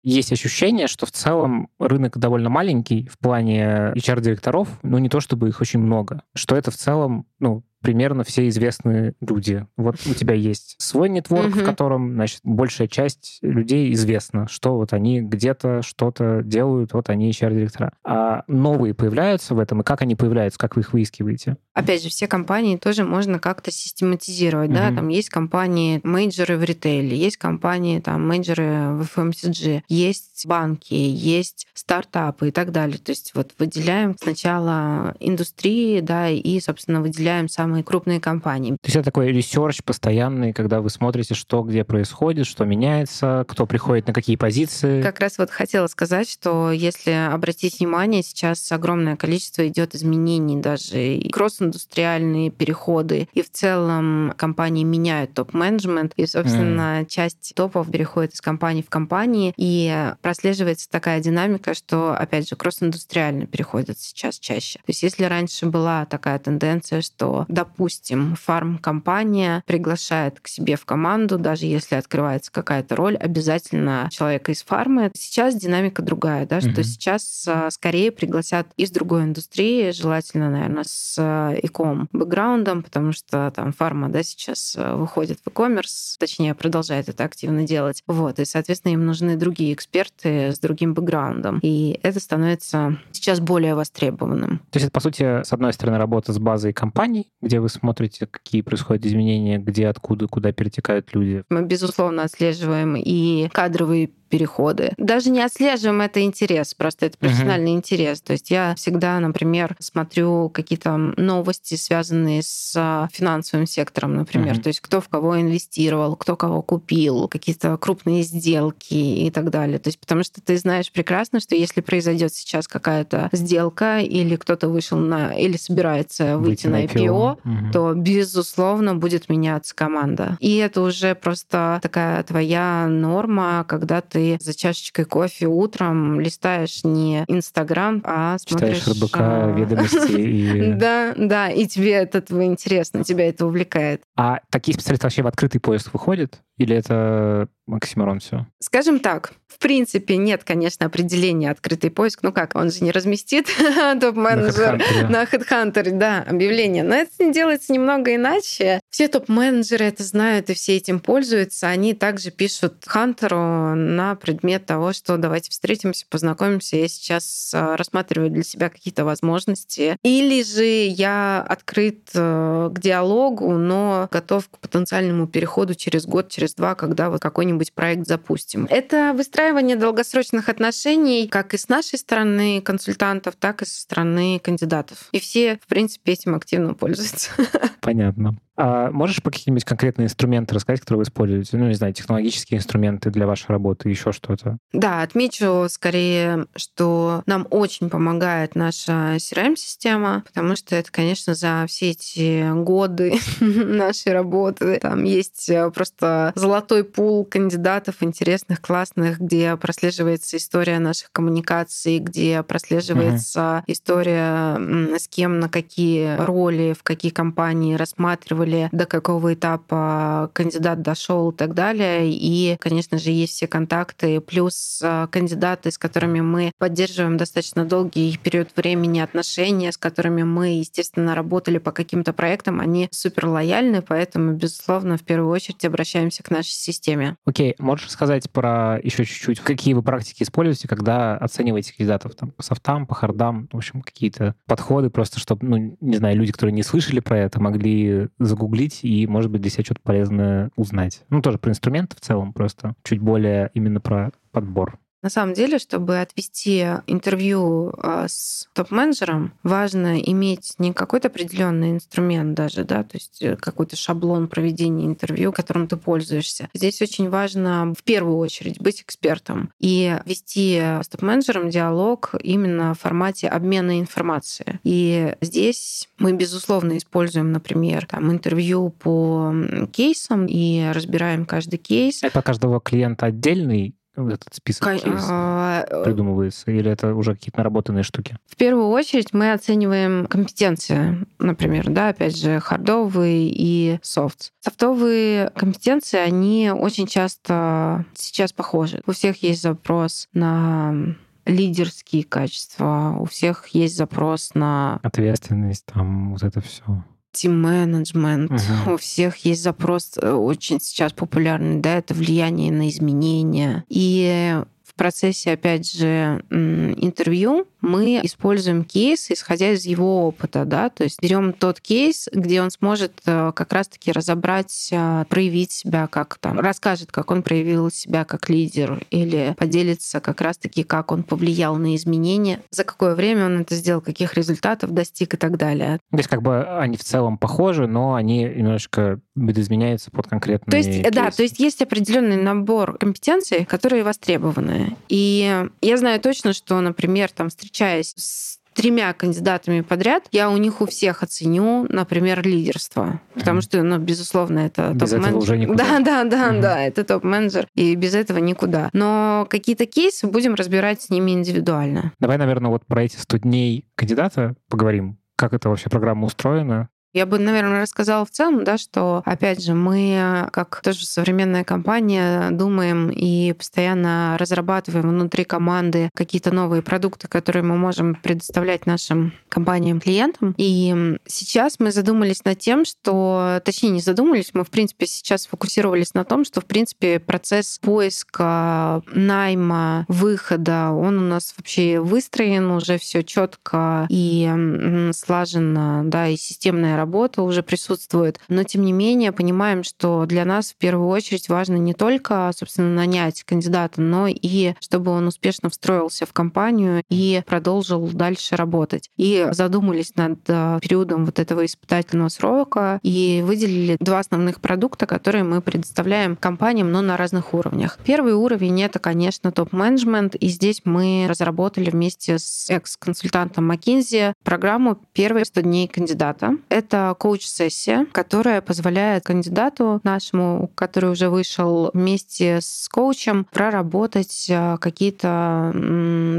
Есть 0.05 0.33
ощущение, 0.33 0.87
что 0.87 1.07
в 1.07 1.11
целом 1.11 1.69
рынок 1.79 2.19
довольно 2.19 2.51
маленький 2.51 3.09
в 3.09 3.19
плане 3.19 3.93
HR-директоров, 3.97 4.69
но 4.83 4.99
не 4.99 5.09
то 5.09 5.21
чтобы 5.21 5.49
их 5.49 5.61
очень 5.61 5.81
много. 5.81 6.23
Что 6.35 6.57
это 6.57 6.71
в 6.71 6.77
целом, 6.77 7.27
ну, 7.41 7.65
примерно 7.85 8.25
все 8.25 8.49
известные 8.49 9.13
люди. 9.21 9.67
Вот 9.77 9.97
у 10.07 10.15
тебя 10.15 10.33
есть 10.35 10.75
свой 10.79 11.11
нетворк, 11.11 11.55
в 11.55 11.63
котором, 11.63 12.15
значит, 12.15 12.41
большая 12.43 12.89
часть 12.89 13.39
людей 13.43 13.93
известна, 13.93 14.49
что 14.49 14.77
вот 14.77 14.95
они 14.95 15.21
где-то 15.21 15.83
что-то 15.83 16.41
делают, 16.43 16.95
вот 16.95 17.11
они 17.11 17.31
HR-директора. 17.31 17.93
А 18.03 18.43
новые 18.49 18.95
появляются 18.95 19.55
в 19.55 19.59
этом, 19.59 19.83
и 19.83 19.85
как 19.85 20.01
они 20.01 20.17
появляются, 20.17 20.59
как 20.59 20.77
вы 20.77 20.81
их 20.81 20.95
выискиваете? 20.95 21.59
Опять 21.75 22.03
же, 22.03 22.09
все 22.09 22.27
компании 22.27 22.79
тоже 22.79 23.05
можно 23.05 23.39
как-то 23.39 23.71
систематизировать, 23.71 24.73
да, 24.73 24.89
там 24.89 25.09
есть 25.09 25.29
компании 25.29 26.01
менеджеры 26.05 26.57
в 26.57 26.65
ритейле, 26.65 27.15
есть 27.15 27.37
компании 27.37 28.01
там 28.01 28.27
менеджеры 28.27 28.93
в 28.95 29.19
FMCG, 29.19 29.83
есть 29.89 30.47
банки, 30.47 30.95
есть 30.95 31.67
стартапы 31.75 32.49
и 32.49 32.51
так 32.51 32.73
далее. 32.73 32.97
То 32.97 33.11
есть 33.11 33.33
вот 33.35 33.53
выделяем 33.59 34.17
сначала 34.19 35.15
индустрии, 35.21 36.01
да, 36.01 36.31
и, 36.31 36.61
собственно, 36.61 37.03
выделяем 37.03 37.49
самые 37.49 37.74
самые 37.75 37.83
крупные 37.83 38.21
компании. 38.21 38.73
То 38.73 38.87
есть 38.87 38.97
это 38.97 39.07
такой 39.07 39.33
research 39.33 39.83
постоянный, 39.83 40.53
когда 40.53 40.81
вы 40.81 40.91
смотрите, 40.91 41.35
что 41.35 41.63
где 41.63 41.83
происходит, 41.83 42.47
что 42.47 42.65
меняется, 42.65 43.45
кто 43.49 43.67
приходит 43.67 44.07
на 44.07 44.13
какие 44.13 44.37
позиции. 44.37 45.03
Как 45.03 45.19
раз 45.19 45.39
вот 45.39 45.51
хотела 45.51 45.89
сказать, 45.89 46.31
что 46.31 46.71
если 46.71 47.11
обратить 47.11 47.81
внимание, 47.81 48.23
сейчас 48.23 48.71
огромное 48.71 49.17
количество 49.17 49.67
идет 49.67 49.97
изменений, 49.97 50.61
даже 50.61 51.17
и 51.17 51.29
кросс-индустриальные 51.31 52.51
переходы, 52.51 53.29
и 53.33 53.43
в 53.43 53.51
целом 53.51 54.33
компании 54.37 54.85
меняют 54.85 55.35
топ-менеджмент, 55.35 56.13
и, 56.17 56.27
собственно, 56.27 57.01
м. 57.01 57.07
часть 57.07 57.55
топов 57.57 57.91
переходит 57.91 58.35
из 58.35 58.41
компании 58.41 58.83
в 58.83 58.91
компании, 58.91 59.53
и 59.57 60.13
прослеживается 60.23 60.89
такая 60.89 61.21
динамика, 61.21 61.75
что, 61.75 62.15
опять 62.15 62.49
же, 62.49 62.55
кросс-индустриально 62.55 63.47
переходят 63.47 63.99
сейчас 63.99 64.39
чаще. 64.39 64.79
То 64.79 64.91
есть 64.91 65.03
если 65.03 65.25
раньше 65.25 65.67
была 65.67 66.05
такая 66.07 66.39
тенденция, 66.39 67.01
что, 67.01 67.47
допустим, 67.65 68.37
фарм-компания 68.37 69.63
приглашает 69.67 70.41
к 70.41 70.49
себе 70.49 70.77
в 70.77 70.85
команду, 70.85 71.39
даже 71.39 71.67
если 71.67 71.97
открывается 71.97 72.53
какая-то 72.53 72.95
роль, 72.95 73.17
обязательно 73.17 74.09
человека 74.13 74.53
из 74.53 74.63
фармы. 74.63 75.11
Сейчас 75.15 75.55
динамика 75.55 76.03
другая, 76.03 76.47
да, 76.47 76.59
mm-hmm. 76.59 76.73
что 76.73 76.85
сейчас 76.85 77.47
а, 77.49 77.71
скорее 77.71 78.13
пригласят 78.13 78.69
из 78.77 78.91
другой 78.91 79.23
индустрии, 79.25 79.91
желательно, 79.93 80.51
наверное, 80.51 80.85
с 80.87 81.19
иком 81.63 82.09
бэкграундом, 82.13 82.83
потому 82.83 83.13
что 83.13 83.51
там 83.55 83.73
фарма, 83.73 84.09
да, 84.09 84.23
сейчас 84.23 84.77
а, 84.79 84.97
выходит 84.97 85.39
в 85.41 85.49
e-commerce, 85.49 86.17
точнее, 86.19 86.55
продолжает 86.55 87.09
это 87.09 87.25
активно 87.25 87.67
делать. 87.67 88.03
Вот, 88.07 88.39
и, 88.39 88.45
соответственно, 88.45 88.93
им 88.93 89.07
нужны 89.07 89.37
другие 89.37 89.73
эксперты 89.73 90.53
с 90.53 90.59
другим 90.59 90.93
бэкграундом. 90.93 91.61
И 91.63 91.99
это 92.03 92.21
становится 92.21 92.99
сейчас 93.13 93.41
более 93.41 93.75
востребованным. 93.75 94.59
То 94.71 94.77
есть 94.77 94.87
это, 94.87 94.93
по 94.93 95.01
сути, 95.01 95.43
с 95.43 95.53
одной 95.53 95.73
стороны, 95.73 95.97
работа 95.99 96.33
с 96.33 96.39
базой 96.39 96.75
компаний, 96.75 97.31
где 97.41 97.54
вы 97.61 97.69
смотрите, 97.69 98.27
какие 98.27 98.63
происходят 98.63 99.07
изменения, 99.07 99.59
где, 99.59 99.89
откуда, 99.89 100.27
куда 100.27 100.53
перетекают 100.53 101.15
люди. 101.15 101.45
Мы, 101.51 101.63
безусловно, 101.63 102.25
отслеживаем 102.25 102.97
и 102.97 103.49
кадровые 103.53 104.11
переходы. 104.35 104.95
Даже 104.97 105.31
не 105.31 105.41
отслеживаем 105.41 106.01
это 106.01 106.21
интерес, 106.21 106.75
просто 106.75 107.07
это 107.07 107.17
профессиональный 107.17 107.71
uh-huh. 107.71 107.77
интерес. 107.77 108.21
То 108.21 108.33
есть 108.33 108.51
я 108.51 108.75
всегда, 108.75 109.21
например, 109.21 109.77
смотрю 109.79 110.49
какие-то 110.49 110.97
новости, 110.97 111.77
связанные 111.77 112.43
с 112.43 112.75
а, 112.77 113.09
финансовым 113.13 113.69
сектором, 113.69 114.17
например. 114.17 114.57
Uh-huh. 114.57 114.63
То 114.63 114.69
есть 114.69 114.81
кто 114.81 115.01
в 115.01 115.09
кого 115.09 115.41
инвестировал, 115.41 116.17
кто 116.17 116.35
кого 116.35 116.63
купил, 116.63 117.29
какие-то 117.29 117.77
крупные 117.77 118.25
сделки 118.25 118.95
и 118.95 119.31
так 119.31 119.51
далее. 119.51 119.79
То 119.79 119.87
есть 119.87 120.01
потому 120.01 120.25
что 120.25 120.41
ты 120.41 120.57
знаешь 120.57 120.91
прекрасно, 120.91 121.39
что 121.39 121.55
если 121.55 121.81
произойдет 121.81 122.35
сейчас 122.35 122.67
какая-то 122.67 123.29
сделка 123.31 124.01
или 124.01 124.35
кто-то 124.35 124.69
вышел 124.69 124.99
на 124.99 125.33
или 125.33 125.57
собирается 125.57 126.39
выйти, 126.39 126.67
выйти 126.67 126.67
на 126.67 126.85
IPO, 126.87 127.05
IPO 127.07 127.39
uh-huh. 127.39 127.73
то 127.73 127.95
безусловно 127.95 128.97
будет 128.97 129.29
меняться 129.29 129.77
команда. 129.77 130.37
И 130.41 130.57
это 130.57 130.81
уже 130.81 131.15
просто 131.15 131.79
такая 131.83 132.21
твоя 132.25 132.89
норма, 132.89 133.65
когда 133.69 134.01
ты 134.01 134.24
за 134.41 134.55
чашечкой 134.55 135.05
кофе 135.05 135.47
утром 135.47 136.21
листаешь 136.21 136.85
не 136.85 137.25
Инстаграм, 137.29 138.01
а 138.05 138.39
смотришь... 138.39 138.81
Читаешь 138.81 139.03
РБК, 139.03 139.17
а, 139.19 139.53
ведомости 139.53 140.21
и... 140.21 140.73
Да, 140.85 141.15
да, 141.17 141.51
и 141.51 141.67
тебе 141.67 141.93
это 141.93 142.23
интересно, 142.45 143.05
тебя 143.05 143.29
это 143.29 143.47
увлекает. 143.47 144.03
А 144.17 144.41
такие 144.51 144.75
специалисты 144.75 145.07
вообще 145.07 145.23
в 145.23 145.27
открытый 145.27 145.61
поиск 145.61 145.93
выходят? 145.93 146.41
Или 146.59 146.77
это 146.77 147.49
оксиморон 147.71 148.21
все? 148.21 148.47
Скажем 148.61 149.01
так, 149.01 149.33
в 149.55 149.59
принципе, 149.59 150.17
нет, 150.17 150.43
конечно, 150.43 150.87
определения 150.87 151.51
открытый 151.51 151.91
поиск. 151.91 152.21
Ну 152.23 152.33
как, 152.33 152.57
он 152.57 152.73
же 152.73 152.83
не 152.83 152.91
разместит 152.91 153.47
топ-менеджер 154.01 154.83
на 155.09 155.23
HeadHunter, 155.23 155.91
да, 155.93 156.25
объявление. 156.29 156.83
Но 156.83 156.97
это 156.97 157.33
делается 157.33 157.73
немного 157.73 158.15
иначе. 158.15 158.81
Все 158.91 159.07
топ-менеджеры 159.07 159.85
это 159.85 160.03
знают 160.03 160.51
и 160.51 160.55
все 160.55 160.77
этим 160.77 160.99
пользуются. 160.99 161.69
Они 161.69 161.95
также 161.95 162.31
пишут 162.31 162.85
Хантеру 162.85 163.75
на 163.75 164.17
предмет 164.17 164.67
того, 164.67 164.93
что 164.93 165.17
давайте 165.17 165.51
встретимся, 165.51 166.05
познакомимся. 166.11 166.77
Я 166.77 166.89
сейчас 166.89 167.53
а, 167.55 167.77
рассматриваю 167.77 168.31
для 168.31 168.43
себя 168.43 168.71
какие-то 168.71 169.05
возможности. 169.05 169.97
Или 170.03 170.43
же 170.43 170.65
я 170.65 171.45
открыт 171.49 172.11
э, 172.15 172.71
к 172.73 172.81
диалогу, 172.81 173.53
но 173.53 174.09
готов 174.11 174.49
к 174.49 174.59
потенциальному 174.59 175.29
переходу 175.29 175.75
через 175.75 176.07
год, 176.07 176.29
через 176.29 176.55
два, 176.55 176.75
когда 176.75 177.09
вот 177.11 177.21
какой-нибудь 177.21 177.54
проект 177.73 178.07
запустим. 178.07 178.67
Это 178.71 179.13
выстраивание 179.15 179.77
долгосрочных 179.77 180.49
отношений 180.49 181.29
как 181.29 181.55
и 181.55 181.59
с 181.59 181.69
нашей 181.69 181.99
стороны 181.99 182.61
консультантов, 182.61 183.35
так 183.37 183.63
и 183.63 183.67
со 183.67 183.81
стороны 183.81 184.39
кандидатов. 184.39 185.09
И 185.13 185.21
все, 185.21 185.59
в 185.63 185.67
принципе, 185.67 186.13
этим 186.13 186.35
активно 186.35 186.75
пользуются. 186.75 187.31
Понятно. 187.81 188.37
А 188.57 188.91
можешь 188.91 189.23
по 189.23 189.31
какие-нибудь 189.31 189.65
конкретные 189.65 190.07
инструменты 190.07 190.55
рассказать, 190.55 190.81
которые 190.81 190.99
вы 190.99 191.05
используете? 191.05 191.57
Ну, 191.57 191.67
не 191.67 191.75
знаю, 191.75 191.93
технологические 191.93 192.59
инструменты 192.59 193.11
для 193.11 193.27
вашей 193.27 193.49
работы, 193.49 193.89
еще 193.89 194.13
что-то? 194.13 194.59
Да, 194.73 195.03
отмечу 195.03 195.67
скорее, 195.69 196.47
что 196.55 197.23
нам 197.27 197.47
очень 197.51 197.91
помогает 197.91 198.55
наша 198.55 199.17
CRM-система, 199.17 200.23
потому 200.27 200.57
что 200.57 200.77
это, 200.77 200.91
конечно, 200.93 201.35
за 201.35 201.65
все 201.69 201.91
эти 201.91 202.63
годы 202.63 203.19
нашей 203.41 204.13
работы 204.13 204.79
там 204.81 205.05
есть 205.05 205.49
э, 205.49 205.71
просто 205.71 206.33
золотой 206.37 206.85
пул 206.85 207.25
кандидатов 207.25 207.97
интересных, 208.03 208.61
классных, 208.61 209.21
где 209.21 209.57
прослеживается 209.57 210.37
история 210.37 210.79
наших 210.79 211.11
коммуникаций, 211.11 211.99
где 211.99 212.43
прослеживается 212.43 213.41
uh-huh. 213.41 213.73
история, 213.73 214.99
с 214.99 215.09
кем 215.09 215.41
на 215.41 215.49
какие 215.49 216.17
роли, 216.17 216.75
в 216.79 216.83
какие 216.83 217.11
компании 217.11 217.75
рассматривали 217.75 218.44
спрашивали, 218.45 218.69
до 218.73 218.87
какого 218.87 219.35
этапа 219.35 220.31
кандидат 220.33 220.83
дошел 220.83 221.31
и 221.31 221.35
так 221.35 221.55
далее. 221.55 222.11
И, 222.11 222.57
конечно 222.61 222.99
же, 222.99 223.11
есть 223.11 223.35
все 223.35 223.47
контакты, 223.47 224.21
плюс 224.21 224.81
а, 224.83 225.07
кандидаты, 225.09 225.71
с 225.71 225.79
которыми 225.79 226.21
мы 226.21 226.53
поддерживаем 226.59 227.17
достаточно 227.17 227.65
долгий 227.65 228.19
период 228.23 228.49
времени 228.57 229.01
отношения, 229.01 229.73
с 229.73 229.79
которыми 229.79 230.23
мы, 230.23 230.59
естественно, 230.59 231.15
работали 231.15 231.59
по 231.59 231.73
каким-то 231.73 232.13
проектам, 232.13 232.61
они 232.61 232.89
супер 232.91 233.27
лояльны, 233.27 233.83
поэтому, 233.83 234.35
безусловно, 234.35 234.97
в 234.97 235.03
первую 235.03 235.31
очередь 235.31 235.65
обращаемся 235.65 236.23
к 236.23 236.31
нашей 236.31 236.53
системе. 236.53 237.17
Окей, 237.27 237.53
okay. 237.53 237.55
можешь 237.59 237.91
сказать 237.91 238.31
про 238.31 238.79
еще 238.83 239.05
чуть-чуть, 239.05 239.41
какие 239.41 239.75
вы 239.75 239.83
практики 239.83 240.23
используете, 240.23 240.69
когда 240.69 241.17
оцениваете 241.17 241.75
кандидатов 241.77 242.15
там, 242.15 242.31
по 242.31 242.43
софтам, 242.43 242.87
по 242.87 242.95
хардам, 242.95 243.49
в 243.53 243.57
общем, 243.57 243.83
какие-то 243.83 244.35
подходы 244.47 244.91
просто, 244.91 245.19
чтобы, 245.19 245.47
ну, 245.47 245.77
не 245.81 245.97
знаю, 245.97 246.17
люди, 246.17 246.33
которые 246.33 246.55
не 246.55 246.63
слышали 246.63 247.01
про 247.01 247.19
это, 247.19 247.41
могли 247.41 248.09
загуглить 248.35 248.81
и, 248.83 249.07
может 249.07 249.31
быть, 249.31 249.41
для 249.41 249.51
себя 249.51 249.65
что-то 249.65 249.81
полезное 249.83 250.51
узнать. 250.57 251.05
Ну, 251.09 251.23
тоже 251.23 251.39
про 251.39 251.51
инструменты 251.51 251.97
в 251.97 252.01
целом, 252.01 252.33
просто 252.33 252.75
чуть 252.83 253.01
более 253.01 253.51
именно 253.55 253.81
про 253.81 254.11
подбор. 254.33 254.79
На 255.05 255.11
самом 255.11 255.35
деле, 255.35 255.59
чтобы 255.59 256.01
отвести 256.01 256.61
интервью 256.87 257.75
а, 257.77 258.09
с 258.09 258.49
топ-менеджером, 258.55 259.35
важно 259.43 260.01
иметь 260.01 260.55
не 260.57 260.73
какой-то 260.73 261.09
определенный 261.09 261.73
инструмент 261.73 262.33
даже, 262.33 262.65
да, 262.65 262.85
то 262.85 262.97
есть 262.97 263.21
э, 263.21 263.37
какой-то 263.37 263.77
шаблон 263.77 264.29
проведения 264.29 264.87
интервью, 264.87 265.31
которым 265.31 265.69
ты 265.69 265.77
пользуешься. 265.77 266.49
Здесь 266.55 266.81
очень 266.81 267.11
важно 267.11 267.75
в 267.79 267.83
первую 267.83 268.17
очередь 268.17 268.59
быть 268.63 268.81
экспертом 268.81 269.53
и 269.61 269.95
вести 270.07 270.59
с 270.59 270.89
топ-менеджером 270.89 271.51
диалог 271.51 272.15
именно 272.23 272.73
в 272.73 272.81
формате 272.81 273.29
обмена 273.29 273.79
информацией. 273.79 274.59
И 274.65 275.15
здесь 275.21 275.87
мы, 275.99 276.15
безусловно, 276.15 276.79
используем, 276.79 277.31
например, 277.31 277.85
там, 277.85 278.11
интервью 278.11 278.71
по 278.71 279.35
кейсам 279.71 280.25
и 280.25 280.71
разбираем 280.73 281.27
каждый 281.27 281.59
кейс. 281.59 282.03
Это 282.03 282.23
каждого 282.23 282.59
клиента 282.59 283.05
отдельный 283.05 283.75
этот 283.97 284.35
список 284.35 284.67
а, 284.85 285.65
э, 285.69 285.85
придумывается? 285.85 286.51
Или 286.51 286.71
это 286.71 286.95
уже 286.95 287.15
какие-то 287.15 287.39
наработанные 287.39 287.83
штуки? 287.83 288.17
В 288.27 288.37
первую 288.37 288.69
очередь 288.69 289.13
мы 289.13 289.33
оцениваем 289.33 290.07
компетенции, 290.07 291.07
например, 291.19 291.71
да, 291.71 291.89
опять 291.89 292.17
же, 292.17 292.41
хардовые 292.41 293.31
и 293.31 293.79
софт. 293.83 294.33
Софтовые 294.41 295.31
компетенции, 295.37 295.99
они 295.99 296.51
очень 296.51 296.87
часто 296.87 297.85
сейчас 297.95 298.33
похожи. 298.33 298.83
У 298.87 298.93
всех 298.93 299.23
есть 299.23 299.43
запрос 299.43 300.09
на 300.13 300.97
лидерские 301.27 302.05
качества, 302.05 302.97
у 302.99 303.05
всех 303.07 303.49
есть 303.49 303.77
запрос 303.77 304.33
на... 304.35 304.79
Ответственность, 304.83 305.65
там, 305.67 306.13
вот 306.13 306.23
это 306.23 306.41
все 306.41 306.85
тим-менеджмент. 307.15 308.33
Угу. 308.33 308.75
У 308.75 308.77
всех 308.77 309.17
есть 309.25 309.43
запрос 309.43 309.93
э, 310.01 310.13
очень 310.13 310.61
сейчас 310.61 310.93
популярный, 310.93 311.61
да, 311.61 311.79
это 311.79 311.95
влияние 311.95 312.53
на 312.53 312.69
изменения. 312.69 313.65
И 313.69 314.39
в 314.65 314.75
процессе, 314.75 315.33
опять 315.33 315.71
же, 315.73 316.23
интервью 316.31 317.47
мы 317.65 318.01
используем 318.03 318.65
кейс, 318.65 319.11
исходя 319.11 319.53
из 319.53 319.65
его 319.65 320.07
опыта, 320.07 320.45
да, 320.45 320.71
то 320.71 320.85
есть 320.85 321.01
берем 321.03 321.33
тот 321.33 321.61
кейс, 321.61 322.09
где 322.13 322.43
он 322.43 322.51
сможет 322.51 322.93
э, 323.07 323.33
как 323.35 323.53
раз-таки 323.53 323.91
разобрать, 323.93 324.69
э, 324.71 325.05
проявить 325.09 325.53
себя 325.53 325.87
как 325.87 326.19
там, 326.19 326.39
расскажет, 326.39 326.93
как 326.93 327.11
он 327.11 327.23
проявил 327.23 327.71
себя 327.71 328.05
как 328.05 328.29
лидер 328.29 328.83
или 328.91 329.35
поделится 329.39 330.01
как 330.01 330.21
раз-таки, 330.21 330.63
как 330.63 330.93
он 330.93 331.03
повлиял 331.03 331.57
на 331.57 331.75
изменения, 331.77 332.41
за 332.51 332.65
какое 332.65 332.95
время 332.95 333.27
он 333.27 333.41
это 333.41 333.55
сделал, 333.57 333.81
каких 333.81 334.15
результатов 334.15 334.71
достиг 334.73 335.15
и 335.15 335.17
так 335.17 335.37
далее. 335.37 335.81
То 335.91 335.97
есть 335.97 336.09
как 336.09 336.23
бы 336.23 336.45
они 336.59 336.77
в 336.77 336.85
целом 336.85 337.19
похожи, 337.19 337.67
но 337.67 337.95
они 337.95 338.25
немножко 338.25 339.01
видоизменяются 339.17 339.91
под 339.91 340.07
конкретный 340.09 340.51
То 340.51 340.57
есть, 340.57 340.71
кейс. 340.71 340.93
да, 340.93 341.11
то 341.11 341.23
есть 341.23 341.39
есть 341.39 341.63
определенный 341.63 342.17
набор 342.17 342.77
компетенций, 342.79 343.45
которые 343.45 343.85
востребованы. 343.85 344.77
И 344.89 345.49
я 345.61 345.77
знаю 345.77 346.01
точно, 346.01 346.33
что, 346.33 346.61
например, 346.61 347.11
там, 347.11 347.31
встречаясь 347.55 347.95
с 347.97 348.39
тремя 348.53 348.93
кандидатами 348.93 349.61
подряд, 349.61 350.05
я 350.13 350.29
у 350.31 350.37
них 350.37 350.61
у 350.61 350.67
всех 350.67 351.03
оценю, 351.05 351.67
например, 351.69 352.27
лидерство. 352.27 353.01
Потому 353.15 353.41
что, 353.43 353.63
ну, 353.63 353.79
безусловно, 353.79 354.41
это 354.41 354.71
Без 354.75 354.91
топ-менеджер. 354.91 355.19
уже 355.19 355.37
никуда. 355.39 355.65
Да, 355.65 355.81
да, 355.81 356.05
да, 356.05 356.33
Мгм. 356.33 356.41
да, 356.41 356.61
это 356.63 356.85
топ-менеджер, 356.85 357.47
и 357.55 357.75
без 357.77 357.95
этого 357.95 358.19
никуда. 358.19 358.71
Но 358.73 359.27
какие-то 359.31 359.67
кейсы 359.67 360.07
будем 360.09 360.35
разбирать 360.35 360.83
с 360.83 360.91
ними 360.91 361.13
индивидуально. 361.13 361.93
Давай, 362.01 362.17
наверное, 362.19 362.51
вот 362.51 362.65
про 362.67 362.83
эти 362.85 362.97
100 362.97 363.19
дней 363.19 363.67
кандидата 363.77 364.35
поговорим. 364.49 364.99
Как 365.17 365.33
эта 365.33 365.49
вообще 365.49 365.69
программа 365.71 366.07
устроена? 366.07 366.69
Я 366.95 367.07
бы, 367.07 367.19
наверное, 367.19 367.63
рассказала 367.63 368.07
в 368.07 368.11
целом, 368.11 368.45
да, 368.45 368.57
что, 368.57 369.03
опять 369.05 369.43
же, 369.43 369.53
мы, 369.53 370.29
как 370.33 370.61
тоже 370.63 370.87
современная 370.87 371.43
компания, 371.43 372.31
думаем 372.31 372.89
и 372.89 373.33
постоянно 373.33 374.17
разрабатываем 374.17 374.89
внутри 374.91 375.25
команды 375.25 375.91
какие-то 375.93 376.31
новые 376.33 376.63
продукты, 376.63 377.09
которые 377.09 377.43
мы 377.43 377.57
можем 377.57 377.97
предоставлять 377.97 378.67
нашим 378.67 379.13
компаниям-клиентам. 379.29 380.37
И 380.39 380.97
сейчас 381.05 381.59
мы 381.59 381.73
задумались 381.73 382.25
над 382.25 382.39
тем, 382.39 382.65
что, 382.65 383.41
точнее, 383.45 383.71
не 383.71 383.81
задумались, 383.81 384.31
мы, 384.33 384.45
в 384.45 384.51
принципе, 384.51 384.87
сейчас 384.87 385.23
сфокусировались 385.23 385.95
на 385.95 386.05
том, 386.05 386.25
что, 386.25 386.41
в 386.41 386.45
принципе, 386.45 387.01
процесс 387.01 387.59
поиска, 387.61 388.83
найма, 388.87 389.85
выхода, 389.89 390.71
он 390.71 390.99
у 390.99 391.09
нас 391.09 391.35
вообще 391.37 391.81
выстроен, 391.81 392.53
уже 392.53 392.79
все 392.79 393.03
четко 393.03 393.89
и 393.91 394.91
слаженно, 394.95 395.83
да, 395.85 396.07
и 396.07 396.17
системная 396.17 396.77
работа 396.77 396.84
уже 397.23 397.43
присутствует. 397.43 398.21
Но, 398.29 398.45
тем 398.45 398.63
не 398.63 398.73
менее, 398.73 399.13
понимаем, 399.13 399.65
что 399.65 400.07
для 400.07 400.25
нас 400.25 400.53
в 400.53 400.57
первую 400.57 400.89
очередь 400.89 401.29
важно 401.29 401.57
не 401.57 401.75
только, 401.75 402.31
собственно, 402.37 402.69
нанять 402.75 403.23
кандидата, 403.25 403.81
но 403.81 404.07
и 404.09 404.55
чтобы 404.61 404.91
он 404.91 405.07
успешно 405.07 405.51
встроился 405.51 406.07
в 406.07 406.13
компанию 406.13 406.83
и 406.89 407.23
продолжил 407.27 407.87
дальше 407.89 408.37
работать. 408.37 408.91
И 408.97 409.27
задумались 409.33 409.95
над 409.97 410.19
э, 410.29 410.59
периодом 410.61 411.05
вот 411.05 411.19
этого 411.19 411.45
испытательного 411.45 412.09
срока 412.09 412.79
и 412.83 413.23
выделили 413.25 413.77
два 413.81 414.01
основных 414.01 414.41
продукта, 414.41 414.87
которые 414.87 415.25
мы 415.25 415.41
предоставляем 415.41 416.17
компаниям, 416.17 416.71
но 416.71 416.81
на 416.81 416.97
разных 416.97 417.35
уровнях. 417.35 417.79
Первый 417.85 418.15
уровень— 418.15 418.63
это, 418.63 418.79
конечно, 418.79 419.33
топ-менеджмент, 419.33 420.15
и 420.15 420.29
здесь 420.29 420.63
мы 420.65 421.07
разработали 421.09 421.71
вместе 421.71 422.19
с 422.19 422.51
экс-консультантом 422.51 423.51
McKinsey 423.51 424.13
программу 424.23 424.79
«Первые 424.93 425.25
100 425.25 425.41
дней 425.43 425.69
кандидата». 425.69 426.37
Это 426.49 426.74
коуч-сессия, 426.99 427.87
которая 427.93 428.41
позволяет 428.41 429.05
кандидату 429.05 429.81
нашему, 429.85 430.51
который 430.55 430.91
уже 430.91 431.09
вышел 431.09 431.71
вместе 431.73 432.41
с 432.41 432.69
коучем, 432.71 433.27
проработать 433.33 434.27
э, 434.29 434.57
какие-то 434.61 435.53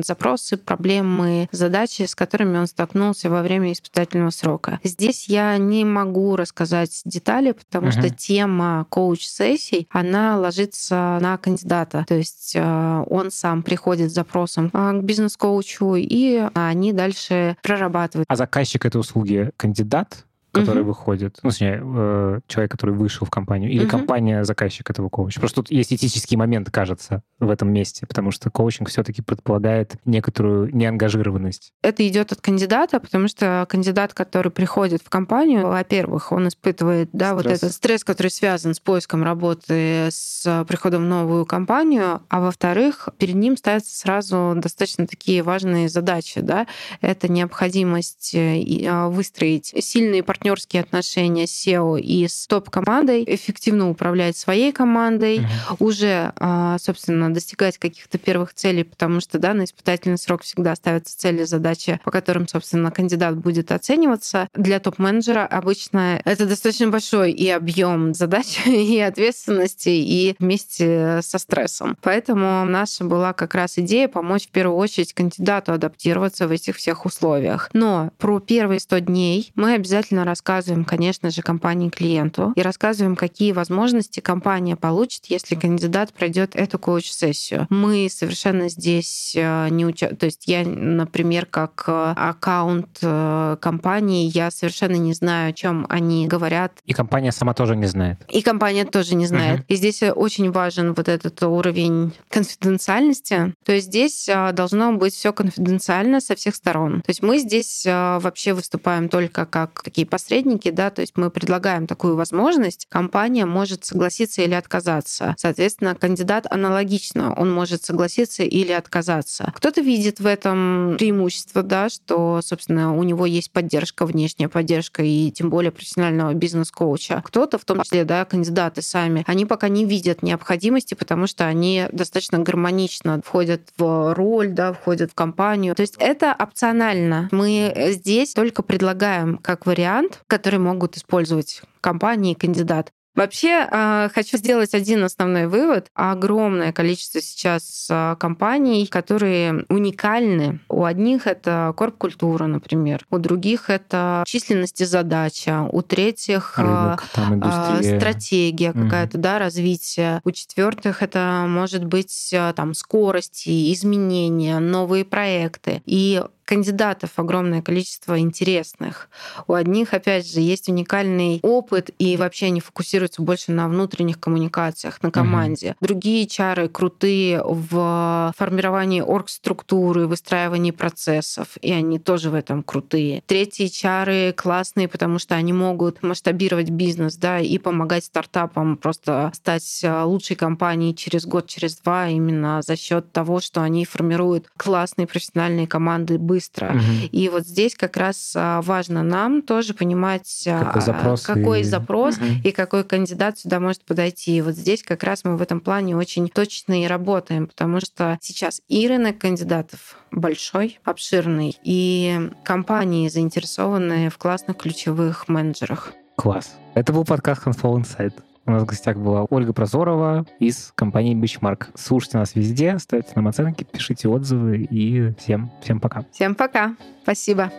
запросы, 0.04 0.58
проблемы, 0.58 1.50
задачи, 1.52 2.04
с 2.04 2.16
которыми 2.16 2.58
он 2.58 2.68
столкнулся 2.68 3.30
во 3.30 3.42
время 3.42 3.72
испытательного 3.72 4.30
срока. 4.32 4.80
Здесь 4.84 5.28
я 5.28 5.58
не 5.58 5.86
могу 5.86 6.36
рассказать 6.36 7.02
детали, 7.06 7.52
потому 7.54 7.88
Мгм. 7.88 7.92
что 8.00 8.10
тема 8.10 8.86
коуч-сессий, 8.90 9.88
она 9.92 10.38
ложится 10.40 11.18
на 11.22 11.38
кандидата. 11.38 12.06
То 12.08 12.16
есть 12.16 12.54
э, 12.56 13.04
он 13.10 13.32
сам 13.32 13.64
приходит 13.64 14.12
с 14.12 14.14
запросом 14.14 14.70
э, 14.74 15.00
к 15.00 15.04
бизнес-коучу, 15.04 15.96
и 15.96 16.48
они 16.54 16.94
дальше 16.94 17.58
прорабатывают. 17.62 18.26
А 18.30 18.36
заказчик 18.36 18.86
этой 18.86 18.98
услуги 18.98 19.52
кандидат, 19.58 20.26
который 20.56 20.80
Мгм. 20.80 20.88
выходит, 20.88 21.38
ну, 21.44 21.50
точнее, 21.50 21.82
э, 21.84 22.40
человек, 22.48 22.72
который 22.72 22.96
вышел 22.96 23.28
в 23.28 23.30
компанию, 23.30 23.70
или 23.72 23.82
Мгм. 23.82 23.90
компания 23.90 24.44
заказчик 24.44 24.90
этого 24.90 25.10
коуча. 25.10 25.40
Просто 25.40 25.58
тут 25.58 25.72
есть 25.72 25.94
этический 25.94 26.38
момент, 26.38 26.72
кажется, 26.72 27.22
в 27.40 27.50
этом 27.50 27.72
месте, 27.72 28.06
потому 28.08 28.32
что 28.32 28.50
коучинг 28.50 28.90
все-таки 28.90 29.22
предполагает 29.22 29.96
некоторую 30.06 30.76
неангажированность. 30.76 31.72
Это 31.84 32.08
идет 32.08 32.32
от 32.32 32.42
кандидата, 32.42 33.00
потому 33.00 33.28
что 33.28 33.66
кандидат, 33.70 34.14
который 34.14 34.52
приходит 34.52 35.02
в 35.04 35.10
компанию, 35.10 35.68
во-первых, 35.68 36.32
он 36.32 36.48
испытывает 36.48 37.10
да, 37.14 37.34
вот 37.34 37.42
Стресс. 37.42 37.58
этот 37.60 37.74
стресс, 37.74 38.04
который 38.04 38.32
связан 38.32 38.74
с 38.74 38.80
поиском 38.80 39.24
работы, 39.24 40.08
с 40.12 40.66
приходом 40.68 41.04
в 41.04 41.08
новую 41.08 41.46
компанию, 41.46 42.22
а 42.30 42.40
во-вторых, 42.40 43.10
перед 43.18 43.36
ним 43.36 43.58
ставятся 43.58 43.96
сразу 43.98 44.54
достаточно 44.56 45.08
такие 45.08 45.44
важные 45.44 45.90
задачи. 45.90 46.42
Да? 46.42 46.68
Это 47.02 47.28
необходимость 47.32 48.34
э, 48.34 48.64
а, 48.88 49.10
выстроить 49.10 49.74
сильные 49.80 50.24
партнерские 50.46 50.84
отношения 50.84 51.48
с 51.48 51.66
SEO 51.66 52.00
и 52.00 52.28
с 52.28 52.46
топ-командой, 52.46 53.24
эффективно 53.26 53.90
управлять 53.90 54.38
своей 54.38 54.72
командой, 54.72 55.42
уже, 55.80 56.34
а, 56.36 56.78
собственно, 56.78 57.34
достигать 57.34 57.80
каких-то 57.80 58.20
первых 58.20 58.54
целей, 58.54 58.84
потому 58.84 59.22
что 59.22 59.40
да, 59.40 59.56
на 59.56 59.64
испытательный 59.64 60.20
срок 60.20 60.44
всегда 60.44 60.76
ставятся 60.76 61.18
цели, 61.18 61.46
задачи, 61.46 62.00
по 62.04 62.12
которым, 62.12 62.48
собственно, 62.48 62.92
кандидат 62.92 63.38
будет 63.38 63.72
оцениваться. 63.72 64.48
Для 64.54 64.80
топ-менеджера 64.80 65.48
обычно 65.48 66.22
это 66.24 66.46
достаточно 66.46 66.90
большой 66.90 67.32
и 67.32 67.50
объем 67.50 68.14
задач, 68.14 68.60
и 68.68 69.00
ответственности, 69.00 69.90
и 69.90 70.36
вместе 70.38 71.22
со 71.24 71.40
стрессом. 71.40 71.98
Поэтому 72.04 72.66
наша 72.66 73.04
была 73.04 73.34
как 73.34 73.56
раз 73.56 73.80
идея 73.80 74.08
помочь 74.08 74.46
в 74.46 74.52
первую 74.52 74.78
очередь 74.78 75.14
кандидату 75.14 75.74
адаптироваться 75.74 76.48
в 76.48 76.52
этих 76.52 76.76
всех 76.76 77.08
условиях. 77.08 77.72
Но 77.74 78.12
про 78.20 78.40
первые 78.40 78.80
100 78.80 79.00
дней 79.00 79.52
мы 79.56 79.74
обязательно 79.74 80.24
рассказываем, 80.36 80.84
конечно 80.84 81.30
же, 81.30 81.42
компании-клиенту 81.42 82.52
и 82.58 82.62
рассказываем, 82.62 83.16
какие 83.16 83.54
возможности 83.54 84.20
компания 84.20 84.76
получит, 84.76 85.26
если 85.28 85.56
кандидат 85.56 86.12
пройдет 86.12 86.56
эту 86.56 86.78
коуч-сессию. 86.78 87.68
Мы 87.70 88.10
совершенно 88.12 88.68
здесь 88.68 89.34
э, 89.38 89.70
не 89.70 89.86
участвуем. 89.86 90.18
То 90.18 90.26
есть 90.26 90.46
я, 90.48 90.66
например, 90.66 91.46
как 91.46 91.86
э, 91.88 92.14
аккаунт 92.18 92.98
э, 93.02 93.56
компании, 93.62 94.30
я 94.34 94.52
совершенно 94.52 94.98
не 94.98 95.14
знаю, 95.14 95.52
о 95.52 95.54
чем 95.54 95.86
они 95.88 96.28
говорят, 96.28 96.74
И 96.86 96.92
компания 96.92 97.32
сама 97.32 97.54
тоже 97.54 97.78
не 97.78 97.86
знает. 97.88 98.20
и 98.28 98.42
компания 98.42 98.84
тоже 98.84 99.16
не 99.16 99.28
знает. 99.28 99.60
Мгм. 99.60 99.66
И 99.70 99.76
здесь 99.76 100.04
очень 100.04 100.52
важен 100.52 100.94
вот 100.94 101.08
этот 101.08 101.42
уровень 101.44 102.12
конфиденциальности. 102.30 103.54
То 103.64 103.72
есть 103.72 103.88
здесь 103.88 104.30
должно 104.54 104.92
быть 104.94 105.14
все 105.14 105.32
конфиденциально 105.32 106.20
со 106.20 106.36
всех 106.36 106.56
сторон. 106.56 107.02
То 107.02 107.10
есть 107.12 107.24
мы 107.24 107.40
здесь 107.40 107.86
вообще 107.86 108.54
выступаем 108.54 109.08
только 109.08 109.46
как 109.46 109.82
такие 109.84 110.06
посредники, 110.06 110.25
да, 110.72 110.90
то 110.90 111.02
есть 111.02 111.14
мы 111.16 111.30
предлагаем 111.30 111.88
такую 111.88 112.16
возможность. 112.16 112.88
Компания 112.90 113.46
может 113.46 113.86
согласиться 113.86 114.42
или 114.42 114.54
отказаться. 114.54 115.36
Соответственно, 115.38 115.96
кандидат 115.96 116.46
аналогично, 116.50 117.34
он 117.34 117.52
может 117.52 117.84
согласиться 117.84 118.44
или 118.44 118.72
отказаться. 118.72 119.52
Кто-то 119.56 119.82
видит 119.82 120.20
в 120.20 120.26
этом 120.26 120.96
преимущество, 120.98 121.64
да, 121.64 121.90
что, 121.90 122.42
собственно, 122.42 122.96
у 122.96 123.04
него 123.04 123.26
есть 123.26 123.52
поддержка, 123.52 124.06
внешняя 124.06 124.50
поддержка 124.50 125.04
и 125.04 125.32
тем 125.32 125.50
более 125.50 125.72
профессионального 125.72 126.34
бизнес-коуча. 126.34 127.22
Кто-то, 127.26 127.58
в 127.58 127.66
том 127.66 127.82
числе, 127.82 128.04
да, 128.06 128.26
кандидаты 128.26 128.82
сами, 128.82 129.24
они 129.28 129.46
пока 129.46 129.70
не 129.70 129.86
видят 129.86 130.24
необходимости, 130.24 130.94
потому 130.94 131.28
что 131.28 131.46
они 131.46 131.86
достаточно 131.92 132.40
гармонично 132.40 133.22
входят 133.24 133.62
в 133.78 134.14
роль, 134.14 134.50
да, 134.50 134.74
входят 134.74 135.12
в 135.12 135.16
компанию. 135.16 135.76
То 135.76 135.82
есть 135.82 135.96
это 135.98 136.36
опционально. 136.38 137.30
Мы 137.32 137.74
здесь 137.92 138.34
только 138.34 138.62
предлагаем 138.64 139.38
как 139.38 139.66
вариант, 139.66 140.05
который 140.28 140.60
могут 140.60 140.98
использовать 140.98 141.62
компании 141.82 142.34
и 142.34 142.36
кандидат. 142.36 142.92
Вообще, 143.16 143.66
э, 143.72 144.10
хочу 144.14 144.38
сделать 144.38 144.74
один 144.74 145.04
основной 145.04 145.48
вывод. 145.48 145.88
Огромное 145.94 146.74
количество 146.74 147.22
сейчас 147.22 147.88
э, 147.90 148.16
компаний, 148.20 148.86
которые 148.88 149.66
уникальны. 149.70 150.60
У 150.68 150.84
одних 150.84 151.26
это 151.26 151.74
корп-культура, 151.78 152.46
например. 152.46 153.06
У 153.10 153.18
других 153.18 153.70
это 153.70 154.24
численность 154.28 154.82
и 154.82 154.86
задача. 154.86 155.68
У 155.72 155.82
третьих 155.82 156.58
Рынок, 156.58 157.06
там, 157.14 157.42
а, 157.42 157.76
индустрия. 157.78 158.00
стратегия 158.00 158.74
какая-то, 158.74 159.18
да, 159.18 159.40
развитие. 159.40 160.20
У 160.26 160.32
четвертых 160.32 161.02
это 161.02 161.46
может 161.48 161.86
быть 161.86 162.34
а, 162.36 162.52
там 162.52 162.74
скорость 162.74 163.48
и 163.48 163.74
изменения, 163.74 164.60
новые 164.60 165.06
проекты. 165.06 165.82
И 165.86 166.22
кандидатов 166.46 167.12
огромное 167.18 167.62
количество 167.62 168.20
интересных. 168.20 169.10
У 169.48 169.54
одних, 169.54 169.94
опять 169.94 170.32
же, 170.32 170.40
есть 170.40 170.70
уникальный 170.70 171.40
опыт, 171.42 171.90
и 172.00 172.16
вообще 172.18 172.48
они 172.48 172.62
фокусируются 172.62 173.22
больше 173.22 173.52
на 173.52 173.68
внутренних 173.68 174.20
коммуникациях, 174.20 175.02
на 175.02 175.12
команде. 175.12 175.72
Угу. 175.72 175.78
Другие 175.82 176.28
чары 176.28 176.70
крутые 176.70 177.42
в 177.44 178.34
формировании 178.38 179.02
оргструктуры, 179.02 180.08
выстраивании 180.08 180.72
процессов, 180.72 181.58
и 181.62 181.72
они 181.72 182.00
тоже 182.00 182.30
в 182.30 182.36
этом 182.36 182.64
крутые. 182.64 183.24
Третьи 183.26 183.68
чары 183.68 184.34
классные, 184.34 184.88
потому 184.88 185.20
что 185.20 185.36
они 185.36 185.54
могут 185.54 186.04
масштабировать 186.04 186.70
бизнес, 186.70 187.16
да, 187.16 187.40
и 187.40 187.58
помогать 187.58 188.06
стартапам 188.06 188.78
просто 188.78 189.32
стать 189.34 189.82
а, 189.84 190.06
лучшей 190.06 190.36
компанией 190.36 190.96
через 190.96 191.26
год, 191.26 191.48
через 191.48 191.78
два, 191.78 192.08
именно 192.08 192.62
за 192.62 192.76
счет 192.76 193.12
того, 193.12 193.40
что 193.40 193.62
они 193.62 193.86
формируют 193.86 194.50
классные 194.58 195.08
профессиональные 195.08 195.68
команды 195.68 196.18
быстро. 196.36 196.68
Угу. 196.68 197.10
И 197.14 197.30
вот 197.30 197.48
здесь 197.48 197.76
как 197.76 197.96
раз 197.96 198.34
а, 198.36 198.62
важно 198.62 199.04
нам 199.04 199.42
тоже 199.42 199.74
понимать, 199.74 200.44
а, 200.48 200.66
какой 200.66 200.82
запрос, 200.82 201.22
какой 201.22 201.62
и... 201.62 201.64
запрос 201.64 202.18
угу. 202.18 202.26
и 202.44 202.52
какой 202.52 202.84
кандидат 202.84 203.40
сюда 203.40 203.62
может 203.62 203.86
подойти. 203.86 204.36
И 204.38 204.42
вот 204.42 204.56
здесь 204.56 204.84
как 204.84 205.04
раз 205.04 205.24
мы 205.24 205.38
в 205.38 205.42
этом 205.42 205.62
плане 205.62 205.96
очень 205.96 206.28
точно 206.28 206.84
и 206.84 206.88
работаем, 206.88 207.48
потому 207.48 207.80
что 207.80 208.18
сейчас 208.22 208.62
и 208.68 208.86
рынок 208.86 209.18
кандидатов 209.18 209.98
большой, 210.12 210.80
обширный, 210.84 211.58
и 211.64 212.30
компании 212.44 213.08
заинтересованы 213.08 214.10
в 214.10 214.18
классных 214.18 214.58
ключевых 214.58 215.30
менеджерах. 215.30 215.94
Класс. 216.18 216.52
Это 216.74 216.92
был 216.92 217.06
подкаст 217.06 217.46
Handful 217.46 217.82
Insight. 217.82 218.14
У 218.48 218.52
нас 218.52 218.64
в 218.64 218.66
гостях 218.66 218.98
была 218.98 219.26
Ольга 219.30 219.54
Прозорова 219.54 220.26
из 220.40 220.72
компании 220.76 221.16
Benchmark. 221.16 221.68
Слушайте 221.74 222.20
нас 222.20 222.36
везде, 222.36 222.78
ставьте 222.78 223.14
нам 223.16 223.28
оценки, 223.28 223.64
пишите 223.64 224.08
отзывы 224.08 224.58
и 224.58 225.14
всем, 225.18 225.52
всем 225.64 225.80
пока. 225.80 226.06
Всем 226.12 226.36
пока. 226.36 226.76
Спасибо. 227.02 227.52